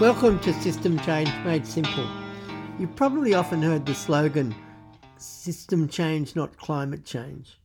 Welcome 0.00 0.38
to 0.40 0.52
System 0.52 0.96
Change 1.00 1.28
Made 1.44 1.66
Simple. 1.66 2.06
You've 2.78 2.94
probably 2.94 3.34
often 3.34 3.60
heard 3.60 3.84
the 3.84 3.96
slogan, 3.96 4.54
System 5.16 5.88
Change, 5.88 6.36
not 6.36 6.56
Climate 6.56 7.04
Change. 7.04 7.58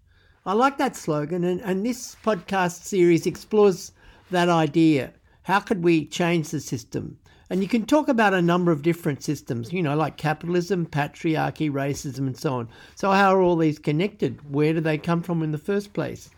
I 0.43 0.53
like 0.53 0.79
that 0.79 0.95
slogan, 0.95 1.43
and, 1.43 1.61
and 1.61 1.85
this 1.85 2.15
podcast 2.25 2.85
series 2.85 3.27
explores 3.27 3.91
that 4.31 4.49
idea. 4.49 5.13
How 5.43 5.59
could 5.59 5.83
we 5.83 6.07
change 6.07 6.49
the 6.49 6.59
system? 6.59 7.19
And 7.51 7.61
you 7.61 7.67
can 7.67 7.85
talk 7.85 8.07
about 8.07 8.33
a 8.33 8.41
number 8.41 8.71
of 8.71 8.81
different 8.81 9.21
systems, 9.21 9.71
you 9.71 9.83
know, 9.83 9.95
like 9.95 10.17
capitalism, 10.17 10.87
patriarchy, 10.87 11.69
racism, 11.69 12.25
and 12.25 12.35
so 12.35 12.55
on. 12.55 12.69
So, 12.95 13.11
how 13.11 13.35
are 13.35 13.43
all 13.43 13.57
these 13.57 13.77
connected? 13.77 14.51
Where 14.51 14.73
do 14.73 14.81
they 14.81 14.97
come 14.97 15.21
from 15.21 15.43
in 15.43 15.51
the 15.51 15.59
first 15.59 15.93
place? 15.93 16.31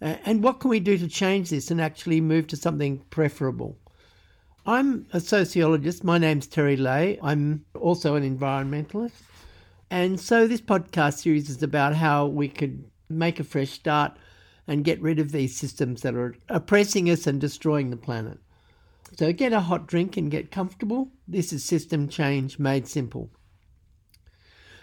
And 0.00 0.44
what 0.44 0.60
can 0.60 0.70
we 0.70 0.78
do 0.78 0.96
to 0.96 1.08
change 1.08 1.50
this 1.50 1.72
and 1.72 1.80
actually 1.80 2.20
move 2.20 2.46
to 2.46 2.56
something 2.56 2.98
preferable? 3.10 3.76
I'm 4.66 5.06
a 5.14 5.20
sociologist. 5.20 6.04
My 6.04 6.18
name's 6.18 6.46
Terry 6.46 6.76
Leahy. 6.76 7.18
I'm 7.22 7.64
also 7.74 8.14
an 8.14 8.38
environmentalist. 8.38 9.12
And 9.90 10.20
so 10.20 10.46
this 10.46 10.60
podcast 10.60 11.22
series 11.22 11.48
is 11.48 11.62
about 11.62 11.94
how 11.94 12.26
we 12.26 12.48
could 12.48 12.84
make 13.08 13.40
a 13.40 13.44
fresh 13.44 13.70
start 13.70 14.12
and 14.66 14.84
get 14.84 15.00
rid 15.00 15.18
of 15.18 15.32
these 15.32 15.56
systems 15.56 16.02
that 16.02 16.14
are 16.14 16.34
oppressing 16.50 17.08
us 17.08 17.26
and 17.26 17.40
destroying 17.40 17.88
the 17.88 17.96
planet. 17.96 18.38
So 19.16 19.32
get 19.32 19.54
a 19.54 19.60
hot 19.60 19.86
drink 19.86 20.18
and 20.18 20.30
get 20.30 20.50
comfortable. 20.50 21.08
This 21.26 21.54
is 21.54 21.64
System 21.64 22.06
Change 22.06 22.58
Made 22.58 22.86
Simple. 22.86 23.30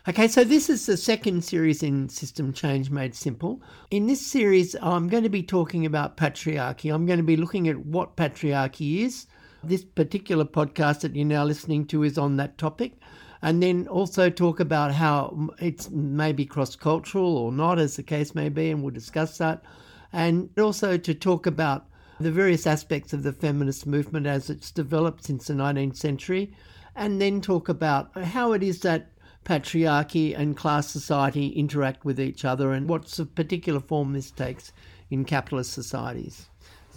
Okay, 0.09 0.27
so 0.27 0.43
this 0.43 0.69
is 0.69 0.87
the 0.87 0.97
second 0.97 1.43
series 1.43 1.83
in 1.83 2.09
System 2.09 2.51
Change 2.51 2.89
Made 2.89 3.13
Simple. 3.13 3.61
In 3.91 4.07
this 4.07 4.25
series, 4.25 4.75
I'm 4.81 5.07
going 5.07 5.23
to 5.23 5.29
be 5.29 5.43
talking 5.43 5.85
about 5.85 6.17
patriarchy. 6.17 6.91
I'm 6.91 7.05
going 7.05 7.19
to 7.19 7.23
be 7.23 7.37
looking 7.37 7.67
at 7.67 7.85
what 7.85 8.17
patriarchy 8.17 9.03
is 9.03 9.27
this 9.67 9.83
particular 9.83 10.45
podcast 10.45 11.01
that 11.01 11.15
you're 11.15 11.25
now 11.25 11.43
listening 11.43 11.85
to 11.87 12.03
is 12.03 12.17
on 12.17 12.37
that 12.37 12.57
topic. 12.57 12.99
And 13.41 13.61
then 13.61 13.87
also 13.87 14.29
talk 14.29 14.59
about 14.59 14.93
how 14.93 15.49
it's 15.59 15.89
maybe 15.91 16.45
cross 16.45 16.75
cultural 16.75 17.37
or 17.37 17.51
not, 17.51 17.77
as 17.77 17.95
the 17.95 18.03
case 18.03 18.33
may 18.33 18.49
be, 18.49 18.71
and 18.71 18.81
we'll 18.81 18.93
discuss 18.93 19.37
that. 19.37 19.63
And 20.11 20.49
also 20.57 20.97
to 20.97 21.13
talk 21.13 21.45
about 21.45 21.85
the 22.19 22.31
various 22.31 22.65
aspects 22.65 23.13
of 23.13 23.21
the 23.21 23.33
feminist 23.33 23.85
movement 23.85 24.25
as 24.25 24.49
it's 24.49 24.71
developed 24.71 25.25
since 25.25 25.47
the 25.47 25.53
19th 25.53 25.97
century, 25.97 26.51
and 26.95 27.21
then 27.21 27.41
talk 27.41 27.69
about 27.69 28.11
how 28.23 28.53
it 28.53 28.63
is 28.63 28.79
that 28.81 29.11
patriarchy 29.45 30.37
and 30.37 30.57
class 30.57 30.89
society 30.89 31.49
interact 31.49 32.03
with 32.03 32.19
each 32.19 32.43
other 32.43 32.73
and 32.73 32.89
what's 32.89 33.19
a 33.19 33.25
particular 33.25 33.79
form 33.79 34.13
this 34.13 34.31
takes 34.31 34.73
in 35.09 35.23
capitalist 35.23 35.71
societies. 35.71 36.47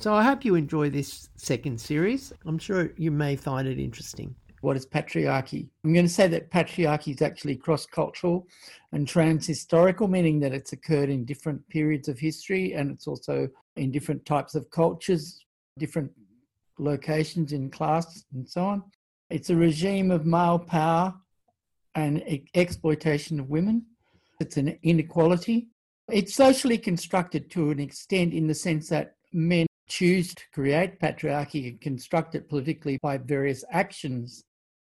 So 0.01 0.15
I 0.15 0.23
hope 0.23 0.47
you 0.47 0.55
enjoy 0.55 0.89
this 0.89 1.29
second 1.37 1.79
series. 1.79 2.33
I'm 2.47 2.57
sure 2.57 2.95
you 2.97 3.11
may 3.11 3.37
find 3.37 3.69
it 3.69 3.79
interesting. 3.79 4.35
What 4.63 4.75
is 4.75 4.87
patriarchy? 4.87 5.69
I'm 5.85 5.93
going 5.93 6.07
to 6.07 6.11
say 6.11 6.27
that 6.27 6.51
patriarchy 6.51 7.15
is 7.15 7.21
actually 7.21 7.57
cross 7.57 7.85
cultural 7.85 8.49
and 8.93 9.07
trans 9.07 9.47
historical, 9.47 10.09
meaning 10.09 10.41
that 10.41 10.55
it's 10.55 10.73
occurred 10.73 11.11
in 11.11 11.27
different 11.27 11.69
periods 11.69 12.09
of 12.09 12.19
history 12.19 12.73
and 12.73 12.91
it's 12.91 13.07
also 13.07 13.47
in 13.77 13.91
different 13.91 14.25
types 14.25 14.55
of 14.55 14.71
cultures, 14.71 15.45
different 15.77 16.11
locations 16.79 17.53
in 17.53 17.71
class, 17.71 18.25
and 18.33 18.49
so 18.49 18.65
on. 18.65 18.83
It's 19.29 19.51
a 19.51 19.57
regime 19.57 20.11
of 20.11 20.25
male 20.25 20.59
power 20.59 21.13
and 21.95 22.25
exploitation 22.55 23.39
of 23.39 23.51
women. 23.51 23.85
It's 24.41 24.57
an 24.57 24.79
inequality. 24.83 25.69
It's 26.11 26.35
socially 26.35 26.79
constructed 26.79 27.51
to 27.51 27.71
an 27.71 27.81
extent 27.81 28.33
in 28.33 28.47
the 28.47 28.55
sense 28.55 28.89
that 28.89 29.17
men 29.35 29.67
choose 29.91 30.35
to 30.35 30.45
create 30.55 31.01
patriarchy 31.01 31.69
and 31.69 31.81
construct 31.81 32.35
it 32.37 32.49
politically 32.49 32.97
by 33.03 33.19
various 33.19 33.65
actions, 33.73 34.45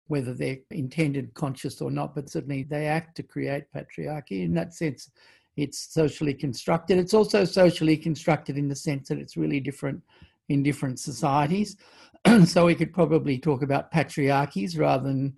whether 0.08 0.34
they're 0.34 0.58
intended, 0.72 1.34
conscious, 1.36 1.82
or 1.82 1.92
not, 1.92 2.16
but 2.16 2.30
certainly 2.30 2.64
they 2.64 2.88
act 2.88 3.16
to 3.16 3.24
create 3.24 3.66
patriarchy. 3.74 4.44
In 4.44 4.54
that 4.56 4.74
sense, 4.74 5.12
it's 5.56 5.94
socially 5.94 6.34
constructed. 6.34 6.98
It's 6.98 7.14
also 7.14 7.46
socially 7.46 7.96
constructed 7.96 8.58
in 8.58 8.68
the 8.68 8.76
sense 8.76 9.10
that 9.10 9.20
it's 9.20 9.38
really 9.38 9.60
different 9.60 10.02
in 10.50 10.64
different 10.64 11.00
societies. 11.00 11.78
so 12.46 12.66
we 12.66 12.76
could 12.76 12.94
probably 12.94 13.38
talk 13.38 13.62
about 13.62 13.92
patriarchies 13.92 14.80
rather 14.80 15.08
than 15.08 15.38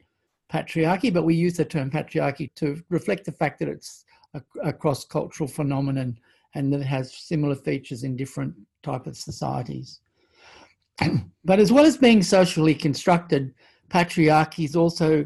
patriarchy, 0.52 1.14
but 1.14 1.24
we 1.24 1.36
use 1.36 1.58
the 1.58 1.66
term 1.66 1.92
patriarchy 1.92 2.54
to 2.56 2.82
reflect 2.90 3.26
the 3.26 3.32
fact 3.32 3.60
that 3.60 3.68
it's 3.68 4.06
a, 4.34 4.42
a 4.64 4.72
cross 4.72 5.04
cultural 5.04 5.50
phenomenon 5.50 6.18
and 6.56 6.72
that 6.72 6.82
it 6.82 6.86
has 6.86 7.14
similar 7.14 7.56
features 7.56 8.04
in 8.04 8.16
different 8.16 8.56
type 8.84 9.08
of 9.08 9.18
societies. 9.18 10.00
but 11.46 11.60
as 11.60 11.72
well 11.72 11.86
as 11.86 11.98
being 11.98 12.24
socially 12.24 12.76
constructed, 12.76 13.54
patriarchy 13.90 14.66
is 14.66 14.76
also 14.76 15.26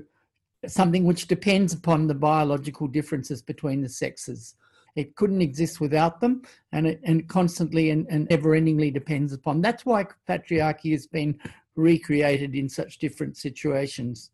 something 0.67 1.03
which 1.03 1.27
depends 1.27 1.73
upon 1.73 2.07
the 2.07 2.13
biological 2.13 2.87
differences 2.87 3.41
between 3.41 3.81
the 3.81 3.89
sexes. 3.89 4.55
It 4.95 5.15
couldn't 5.15 5.41
exist 5.41 5.81
without 5.81 6.21
them, 6.21 6.43
and 6.71 6.87
it 6.87 7.01
and 7.03 7.27
constantly 7.27 7.89
and, 7.89 8.05
and 8.09 8.31
ever-endingly 8.31 8.91
depends 8.91 9.33
upon. 9.33 9.61
That's 9.61 9.85
why 9.85 10.05
patriarchy 10.29 10.91
has 10.91 11.07
been 11.07 11.39
recreated 11.75 12.53
in 12.53 12.69
such 12.69 12.99
different 12.99 13.35
situations. 13.35 14.29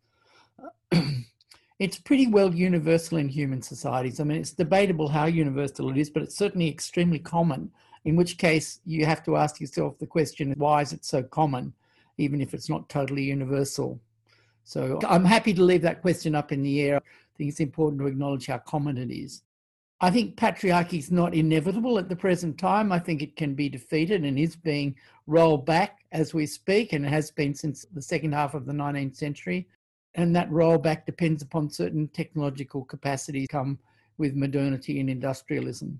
it's 1.80 1.98
pretty 1.98 2.28
well 2.28 2.54
universal 2.54 3.18
in 3.18 3.30
human 3.30 3.62
societies. 3.62 4.20
I 4.20 4.26
mean, 4.26 4.40
it's 4.40 4.52
debatable 4.52 5.08
how 5.08 5.28
universal 5.28 5.90
it 5.90 5.98
is, 5.98 6.10
but 6.10 6.24
it's 6.24 6.38
certainly 6.38 6.68
extremely 6.68 7.20
common 7.20 7.72
in 8.06 8.16
which 8.16 8.38
case 8.38 8.80
you 8.86 9.06
have 9.06 9.24
to 9.26 9.36
ask 9.36 9.60
yourself 9.60 9.98
the 10.00 10.08
question 10.08 10.54
why 10.58 10.82
is 10.82 10.94
it 10.94 11.06
so 11.06 11.24
common, 11.24 11.74
even 12.18 12.42
if 12.42 12.54
it's 12.54 12.70
not 12.70 12.90
totally 12.90 13.24
universal? 13.24 14.00
So 14.64 15.00
I'm 15.08 15.26
happy 15.26 15.54
to 15.56 15.64
leave 15.64 15.82
that 15.82 16.02
question 16.02 16.36
up 16.36 16.52
in 16.52 16.62
the 16.62 16.82
air. 16.82 16.98
I 16.98 17.38
think 17.38 17.50
it's 17.50 17.60
important 17.60 18.02
to 18.02 18.08
acknowledge 18.08 18.48
how 18.48 18.60
common 18.60 18.98
it 18.98 19.12
is. 19.12 19.42
I 20.02 20.12
think 20.12 20.38
patriarchy 20.38 21.00
is 21.00 21.12
not 21.12 21.34
inevitable 21.34 21.98
at 21.98 22.08
the 22.08 22.16
present 22.16 22.58
time. 22.58 22.92
I 22.92 23.00
think 23.00 23.22
it 23.22 23.36
can 23.36 23.54
be 23.54 23.68
defeated 23.68 24.24
and 24.24 24.40
is 24.40 24.56
being 24.56 24.96
rolled 25.28 25.66
back 25.66 26.00
as 26.12 26.34
we 26.34 26.46
speak, 26.46 26.94
and 26.94 27.06
it 27.06 27.10
has 27.10 27.32
been 27.32 27.54
since 27.54 27.86
the 27.94 28.02
second 28.02 28.34
half 28.34 28.54
of 28.54 28.66
the 28.66 28.72
19th 28.74 29.16
century. 29.16 29.68
And 30.16 30.36
that 30.36 30.50
rollback 30.50 31.06
depends 31.06 31.44
upon 31.44 31.70
certain 31.70 32.08
technological 32.10 32.86
capacities 32.86 33.48
come 33.50 33.78
with 34.18 34.36
modernity 34.36 35.00
and 35.00 35.10
industrialism. 35.10 36.00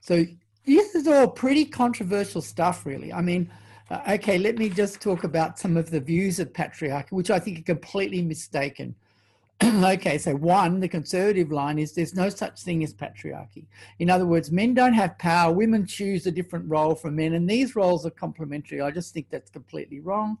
So 0.00 0.24
this 0.64 0.94
is 0.94 1.06
all 1.08 1.28
pretty 1.28 1.64
controversial 1.64 2.42
stuff, 2.42 2.84
really. 2.86 3.12
I 3.12 3.22
mean, 3.22 3.50
uh, 3.90 4.00
okay, 4.10 4.38
let 4.38 4.58
me 4.58 4.68
just 4.68 5.00
talk 5.00 5.24
about 5.24 5.58
some 5.58 5.76
of 5.76 5.90
the 5.90 6.00
views 6.00 6.38
of 6.38 6.52
patriarchy, 6.52 7.12
which 7.12 7.30
I 7.30 7.38
think 7.38 7.60
are 7.60 7.62
completely 7.62 8.22
mistaken. 8.22 8.94
okay, 9.64 10.18
so 10.18 10.34
one, 10.36 10.78
the 10.78 10.88
conservative 10.88 11.50
line 11.50 11.78
is 11.78 11.92
there's 11.92 12.14
no 12.14 12.28
such 12.28 12.62
thing 12.62 12.84
as 12.84 12.94
patriarchy. 12.94 13.64
In 13.98 14.08
other 14.08 14.26
words, 14.26 14.52
men 14.52 14.74
don't 14.74 14.92
have 14.92 15.18
power, 15.18 15.52
women 15.52 15.86
choose 15.86 16.26
a 16.26 16.30
different 16.30 16.68
role 16.68 16.94
from 16.94 17.16
men, 17.16 17.34
and 17.34 17.48
these 17.48 17.74
roles 17.74 18.06
are 18.06 18.10
complementary. 18.10 18.80
I 18.80 18.90
just 18.90 19.12
think 19.12 19.30
that's 19.30 19.50
completely 19.50 20.00
wrong. 20.00 20.38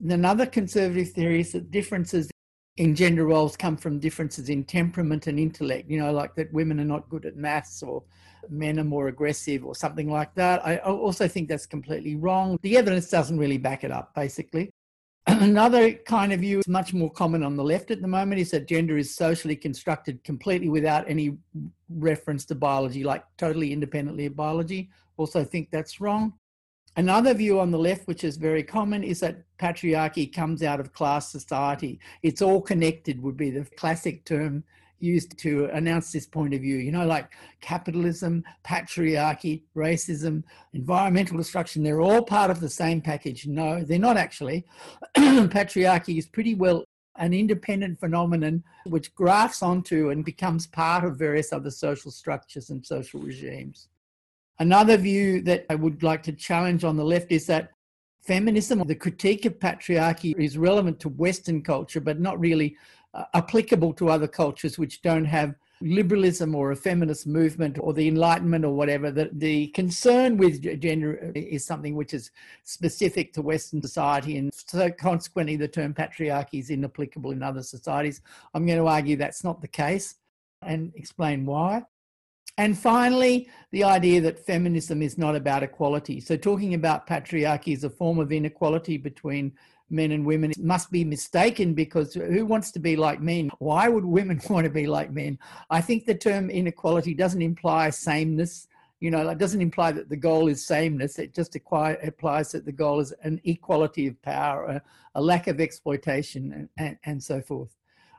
And 0.00 0.12
another 0.12 0.46
conservative 0.46 1.10
theory 1.10 1.40
is 1.40 1.52
that 1.52 1.70
differences 1.70 2.30
in 2.80 2.94
gender 2.94 3.26
roles 3.26 3.58
come 3.58 3.76
from 3.76 3.98
differences 3.98 4.48
in 4.48 4.64
temperament 4.64 5.26
and 5.26 5.38
intellect, 5.38 5.90
you 5.90 5.98
know, 5.98 6.10
like 6.12 6.34
that 6.34 6.50
women 6.50 6.80
are 6.80 6.84
not 6.84 7.10
good 7.10 7.26
at 7.26 7.36
maths 7.36 7.82
or 7.82 8.02
men 8.48 8.80
are 8.80 8.84
more 8.84 9.08
aggressive 9.08 9.66
or 9.66 9.74
something 9.74 10.10
like 10.10 10.34
that. 10.34 10.64
I 10.66 10.78
also 10.78 11.28
think 11.28 11.46
that's 11.46 11.66
completely 11.66 12.16
wrong. 12.16 12.58
The 12.62 12.78
evidence 12.78 13.10
doesn't 13.10 13.36
really 13.36 13.58
back 13.58 13.84
it 13.84 13.90
up, 13.90 14.14
basically. 14.14 14.70
Another 15.26 15.92
kind 15.92 16.32
of 16.32 16.40
view 16.40 16.62
much 16.66 16.94
more 16.94 17.10
common 17.10 17.42
on 17.42 17.54
the 17.54 17.62
left 17.62 17.90
at 17.90 18.00
the 18.00 18.08
moment 18.08 18.40
is 18.40 18.50
that 18.52 18.66
gender 18.66 18.96
is 18.96 19.14
socially 19.14 19.56
constructed 19.56 20.24
completely 20.24 20.70
without 20.70 21.04
any 21.06 21.36
reference 21.90 22.46
to 22.46 22.54
biology, 22.54 23.04
like 23.04 23.24
totally 23.36 23.74
independently 23.74 24.24
of 24.24 24.34
biology. 24.34 24.88
Also 25.18 25.44
think 25.44 25.68
that's 25.70 26.00
wrong. 26.00 26.32
Another 27.00 27.32
view 27.32 27.58
on 27.58 27.70
the 27.70 27.78
left, 27.78 28.06
which 28.06 28.24
is 28.24 28.36
very 28.36 28.62
common, 28.62 29.02
is 29.02 29.20
that 29.20 29.42
patriarchy 29.56 30.30
comes 30.30 30.62
out 30.62 30.80
of 30.80 30.92
class 30.92 31.32
society. 31.32 31.98
It's 32.22 32.42
all 32.42 32.60
connected, 32.60 33.22
would 33.22 33.38
be 33.38 33.48
the 33.48 33.64
classic 33.78 34.26
term 34.26 34.64
used 34.98 35.38
to 35.38 35.70
announce 35.72 36.12
this 36.12 36.26
point 36.26 36.52
of 36.52 36.60
view. 36.60 36.76
You 36.76 36.92
know, 36.92 37.06
like 37.06 37.32
capitalism, 37.62 38.44
patriarchy, 38.66 39.62
racism, 39.74 40.44
environmental 40.74 41.38
destruction, 41.38 41.82
they're 41.82 42.02
all 42.02 42.22
part 42.22 42.50
of 42.50 42.60
the 42.60 42.68
same 42.68 43.00
package. 43.00 43.46
No, 43.46 43.82
they're 43.82 43.98
not 43.98 44.18
actually. 44.18 44.66
patriarchy 45.16 46.18
is 46.18 46.26
pretty 46.26 46.54
well 46.54 46.84
an 47.16 47.32
independent 47.32 47.98
phenomenon 47.98 48.62
which 48.84 49.14
grafts 49.14 49.62
onto 49.62 50.10
and 50.10 50.22
becomes 50.22 50.66
part 50.66 51.02
of 51.04 51.16
various 51.16 51.50
other 51.50 51.70
social 51.70 52.10
structures 52.10 52.68
and 52.68 52.84
social 52.84 53.20
regimes. 53.20 53.88
Another 54.60 54.98
view 54.98 55.40
that 55.42 55.64
I 55.70 55.74
would 55.74 56.02
like 56.02 56.22
to 56.24 56.32
challenge 56.32 56.84
on 56.84 56.98
the 56.98 57.04
left 57.04 57.32
is 57.32 57.46
that 57.46 57.70
feminism, 58.20 58.86
the 58.86 58.94
critique 58.94 59.46
of 59.46 59.58
patriarchy, 59.58 60.38
is 60.38 60.58
relevant 60.58 61.00
to 61.00 61.08
Western 61.08 61.62
culture, 61.62 61.98
but 61.98 62.20
not 62.20 62.38
really 62.38 62.76
uh, 63.14 63.24
applicable 63.32 63.94
to 63.94 64.10
other 64.10 64.28
cultures 64.28 64.78
which 64.78 65.00
don't 65.00 65.24
have 65.24 65.54
liberalism 65.80 66.54
or 66.54 66.72
a 66.72 66.76
feminist 66.76 67.26
movement 67.26 67.78
or 67.80 67.94
the 67.94 68.06
enlightenment 68.06 68.66
or 68.66 68.74
whatever. 68.74 69.10
That 69.10 69.40
the 69.40 69.68
concern 69.68 70.36
with 70.36 70.60
gender 70.78 71.32
is 71.34 71.64
something 71.64 71.94
which 71.94 72.12
is 72.12 72.30
specific 72.62 73.32
to 73.32 73.42
western 73.42 73.80
society 73.80 74.36
and 74.36 74.52
so 74.52 74.90
consequently 74.90 75.56
the 75.56 75.68
term 75.68 75.94
patriarchy 75.94 76.60
is 76.60 76.68
inapplicable 76.68 77.30
in 77.30 77.42
other 77.42 77.62
societies. 77.62 78.20
I'm 78.52 78.66
going 78.66 78.78
to 78.78 78.86
argue 78.86 79.16
that's 79.16 79.42
not 79.42 79.62
the 79.62 79.68
case 79.68 80.16
and 80.60 80.92
explain 80.96 81.46
why 81.46 81.84
and 82.60 82.78
finally, 82.78 83.48
the 83.70 83.84
idea 83.84 84.20
that 84.20 84.44
feminism 84.44 85.00
is 85.00 85.16
not 85.16 85.34
about 85.34 85.62
equality. 85.62 86.20
So, 86.20 86.36
talking 86.36 86.74
about 86.74 87.06
patriarchy 87.06 87.74
as 87.74 87.84
a 87.84 87.88
form 87.88 88.18
of 88.18 88.32
inequality 88.32 88.98
between 88.98 89.52
men 89.88 90.12
and 90.12 90.26
women 90.26 90.52
must 90.58 90.90
be 90.92 91.02
mistaken 91.02 91.72
because 91.72 92.12
who 92.12 92.44
wants 92.44 92.70
to 92.72 92.78
be 92.78 92.96
like 92.96 93.18
men? 93.22 93.50
Why 93.60 93.88
would 93.88 94.04
women 94.04 94.42
want 94.50 94.64
to 94.64 94.70
be 94.70 94.86
like 94.86 95.10
men? 95.10 95.38
I 95.70 95.80
think 95.80 96.04
the 96.04 96.14
term 96.14 96.50
inequality 96.50 97.14
doesn't 97.14 97.40
imply 97.40 97.88
sameness. 97.88 98.68
You 99.00 99.10
know, 99.10 99.26
it 99.26 99.38
doesn't 99.38 99.62
imply 99.62 99.92
that 99.92 100.10
the 100.10 100.16
goal 100.16 100.48
is 100.48 100.66
sameness. 100.66 101.18
It 101.18 101.34
just 101.34 101.56
implies 101.56 102.52
that 102.52 102.66
the 102.66 102.72
goal 102.72 103.00
is 103.00 103.14
an 103.22 103.40
equality 103.44 104.06
of 104.06 104.20
power, 104.20 104.82
a, 105.14 105.22
lack 105.22 105.46
of 105.46 105.62
exploitation, 105.62 106.52
and, 106.52 106.68
and, 106.76 106.98
and 107.04 107.22
so 107.22 107.40
forth. 107.40 107.74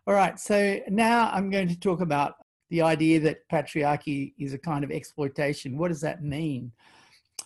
All 0.07 0.15
right, 0.15 0.39
so 0.39 0.79
now 0.88 1.29
I'm 1.31 1.51
going 1.51 1.67
to 1.67 1.79
talk 1.79 2.01
about 2.01 2.38
the 2.71 2.81
idea 2.81 3.19
that 3.19 3.47
patriarchy 3.50 4.33
is 4.39 4.53
a 4.53 4.57
kind 4.57 4.83
of 4.83 4.91
exploitation. 4.91 5.77
What 5.77 5.89
does 5.89 6.01
that 6.01 6.23
mean? 6.23 6.71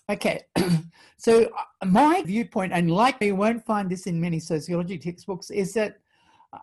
Okay, 0.07 0.43
so 1.17 1.45
uh, 1.45 1.85
my 1.85 2.21
viewpoint, 2.21 2.71
and 2.71 2.91
likely 2.91 3.27
you 3.27 3.35
won't 3.35 3.65
find 3.65 3.89
this 3.89 4.05
in 4.05 4.21
many 4.21 4.39
sociology 4.39 4.99
textbooks, 4.99 5.49
is 5.49 5.73
that 5.73 5.97
uh, 6.53 6.59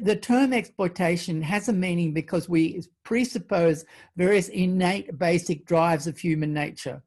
the 0.00 0.16
term 0.16 0.54
exploitation 0.54 1.42
has 1.42 1.68
a 1.68 1.74
meaning 1.74 2.14
because 2.14 2.48
we 2.48 2.82
presuppose 3.04 3.84
various 4.16 4.48
innate 4.48 5.18
basic 5.18 5.66
drives 5.66 6.06
of 6.06 6.16
human 6.16 6.54
nature. 6.54 7.02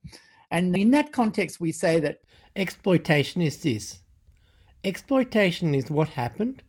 And 0.52 0.78
in 0.78 0.92
that 0.92 1.12
context, 1.12 1.60
we 1.60 1.72
say 1.72 2.00
that 2.02 2.22
exploitation 2.56 3.42
is 3.42 3.58
this 3.58 4.00
exploitation 4.84 5.76
is 5.76 5.92
what 5.92 6.08
happened 6.08 6.64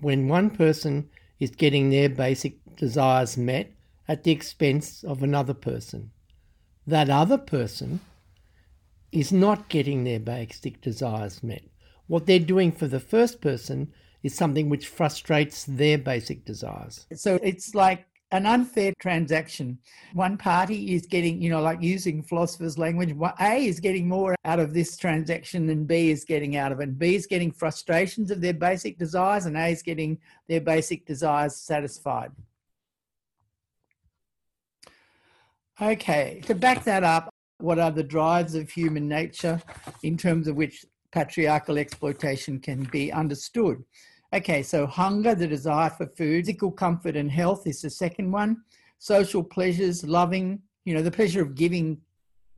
when 0.00 0.28
one 0.28 0.50
person 0.50 1.08
is 1.40 1.50
getting 1.50 1.90
their 1.90 2.08
basic 2.08 2.58
desires 2.76 3.36
met 3.36 3.72
at 4.06 4.22
the 4.22 4.30
expense 4.30 5.02
of 5.02 5.22
another 5.22 5.54
person. 5.54 6.10
That 6.86 7.10
other 7.10 7.38
person 7.38 8.00
is 9.10 9.32
not 9.32 9.68
getting 9.68 10.04
their 10.04 10.20
basic 10.20 10.80
desires 10.80 11.42
met. 11.42 11.62
What 12.06 12.26
they're 12.26 12.38
doing 12.38 12.72
for 12.72 12.86
the 12.86 13.00
first 13.00 13.40
person 13.40 13.92
is 14.22 14.34
something 14.34 14.68
which 14.68 14.88
frustrates 14.88 15.64
their 15.64 15.96
basic 15.96 16.44
desires. 16.44 17.06
So 17.14 17.38
it's 17.42 17.74
like 17.74 18.04
an 18.32 18.46
unfair 18.46 18.92
transaction. 19.00 19.78
One 20.12 20.36
party 20.36 20.94
is 20.94 21.06
getting, 21.06 21.42
you 21.42 21.50
know, 21.50 21.60
like 21.60 21.82
using 21.82 22.22
philosophers' 22.22 22.78
language, 22.78 23.14
A 23.40 23.66
is 23.66 23.80
getting 23.80 24.08
more 24.08 24.36
out 24.44 24.60
of 24.60 24.72
this 24.72 24.96
transaction 24.96 25.66
than 25.66 25.84
B 25.84 26.10
is 26.10 26.24
getting 26.24 26.56
out 26.56 26.72
of 26.72 26.80
it. 26.80 26.98
B 26.98 27.14
is 27.14 27.26
getting 27.26 27.50
frustrations 27.50 28.30
of 28.30 28.40
their 28.40 28.54
basic 28.54 28.98
desires, 28.98 29.46
and 29.46 29.56
A 29.56 29.68
is 29.68 29.82
getting 29.82 30.18
their 30.48 30.60
basic 30.60 31.06
desires 31.06 31.56
satisfied. 31.56 32.30
Okay, 35.82 36.42
to 36.46 36.54
back 36.54 36.84
that 36.84 37.02
up, 37.02 37.30
what 37.58 37.78
are 37.78 37.90
the 37.90 38.02
drives 38.02 38.54
of 38.54 38.70
human 38.70 39.08
nature 39.08 39.60
in 40.02 40.16
terms 40.16 40.46
of 40.46 40.56
which 40.56 40.84
patriarchal 41.10 41.78
exploitation 41.78 42.60
can 42.60 42.84
be 42.84 43.10
understood? 43.10 43.82
Okay, 44.32 44.62
so 44.62 44.86
hunger, 44.86 45.34
the 45.34 45.46
desire 45.48 45.90
for 45.90 46.06
food, 46.06 46.46
physical 46.46 46.70
comfort 46.70 47.16
and 47.16 47.30
health 47.30 47.66
is 47.66 47.82
the 47.82 47.90
second 47.90 48.30
one. 48.30 48.62
Social 48.98 49.42
pleasures, 49.42 50.04
loving, 50.04 50.62
you 50.84 50.94
know, 50.94 51.02
the 51.02 51.10
pleasure 51.10 51.42
of 51.42 51.56
giving 51.56 52.00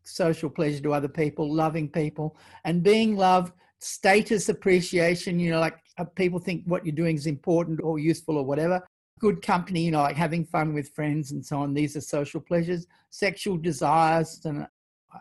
social 0.03 0.51
pleasure 0.51 0.83
to 0.83 0.93
other 0.93 1.09
people, 1.09 1.51
loving 1.51 1.89
people, 1.89 2.37
and 2.65 2.83
being 2.83 3.17
loved, 3.17 3.55
status 3.79 4.51
appreciation, 4.51 5.41
you 5.41 5.51
know, 5.51 5.61
like 5.61 5.79
uh, 5.97 6.05
people 6.05 6.39
think 6.39 6.63
what 6.67 6.85
you're 6.85 6.95
doing 6.95 7.17
is 7.17 7.27
important 7.27 7.81
or 7.83 7.99
useful 7.99 8.37
or 8.37 8.45
whatever. 8.45 8.87
Good 9.19 9.41
company, 9.41 9.81
you 9.81 9.93
know, 9.93 10.03
like 10.03 10.17
having 10.17 10.45
fun 10.45 10.75
with 10.75 10.91
friends 10.91 11.33
and 11.33 11.45
so 11.45 11.59
on. 11.59 11.73
These 11.73 11.97
are 11.97 12.03
social 12.03 12.41
pleasures. 12.41 12.87
Sexual 13.09 13.57
desires, 13.59 14.43
and 14.45 14.67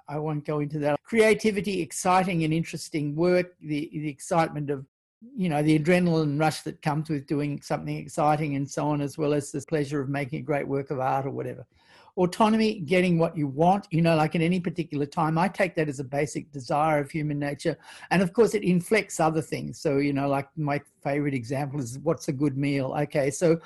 I 0.10 0.18
won't 0.18 0.46
go 0.46 0.60
into 0.60 0.80
that. 0.80 1.00
Creativity, 1.04 1.82
exciting 1.82 2.44
and 2.44 2.54
interesting 2.54 3.16
work, 3.16 3.54
the, 3.62 3.90
the 3.94 4.10
excitement 4.10 4.70
of 4.70 4.86
you 5.36 5.50
know 5.50 5.62
the 5.62 5.78
adrenaline 5.78 6.40
rush 6.40 6.62
that 6.62 6.82
comes 6.82 7.10
with 7.10 7.28
doing 7.28 7.62
something 7.62 7.98
exciting 7.98 8.56
and 8.56 8.70
so 8.70 8.88
on 8.88 9.02
as 9.02 9.18
well 9.18 9.34
as 9.34 9.52
the 9.52 9.62
pleasure 9.62 10.02
of 10.02 10.10
making 10.10 10.40
a 10.40 10.44
great 10.44 10.68
work 10.68 10.92
of 10.92 11.00
art 11.00 11.26
or 11.26 11.32
whatever. 11.32 11.66
Autonomy 12.18 12.80
getting 12.80 13.18
what 13.18 13.38
you 13.38 13.48
want 13.48 13.88
you 13.90 14.02
know 14.02 14.16
like 14.16 14.36
in 14.36 14.42
any 14.42 14.60
particular 14.60 15.06
time 15.06 15.38
i 15.38 15.48
take 15.48 15.76
that 15.76 15.88
as 15.88 16.00
a 16.02 16.04
basic 16.04 16.52
desire 16.52 17.00
of 17.00 17.10
human 17.10 17.40
nature. 17.40 17.78
And 18.10 18.22
of 18.22 18.34
course 18.34 18.54
it 18.54 18.64
inflects 18.64 19.20
other 19.20 19.42
things. 19.42 19.80
So 19.80 19.98
you 19.98 20.14
know 20.14 20.28
like 20.28 20.48
my 20.58 20.82
favorite 21.04 21.34
example 21.34 21.80
is 21.80 22.00
what's 22.00 22.28
a 22.28 22.34
good 22.34 22.58
meal? 22.58 22.94
Okay 23.02 23.32
so 23.32 23.60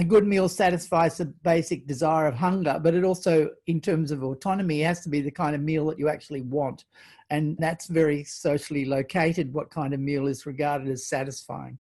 a 0.00 0.04
good 0.04 0.26
meal 0.26 0.48
satisfies 0.48 1.18
the 1.18 1.26
basic 1.26 1.86
desire 1.86 2.26
of 2.26 2.34
hunger, 2.34 2.78
but 2.82 2.94
it 2.94 3.04
also, 3.04 3.50
in 3.66 3.80
terms 3.80 4.10
of 4.10 4.22
autonomy, 4.22 4.80
has 4.80 5.00
to 5.00 5.08
be 5.08 5.20
the 5.20 5.30
kind 5.30 5.54
of 5.54 5.62
meal 5.62 5.86
that 5.86 5.98
you 5.98 6.08
actually 6.08 6.42
want. 6.42 6.84
And 7.30 7.56
that's 7.58 7.86
very 7.86 8.24
socially 8.24 8.84
located, 8.84 9.52
what 9.52 9.70
kind 9.70 9.92
of 9.94 10.00
meal 10.00 10.26
is 10.26 10.46
regarded 10.46 10.88
as 10.88 11.06
satisfying. 11.06 11.78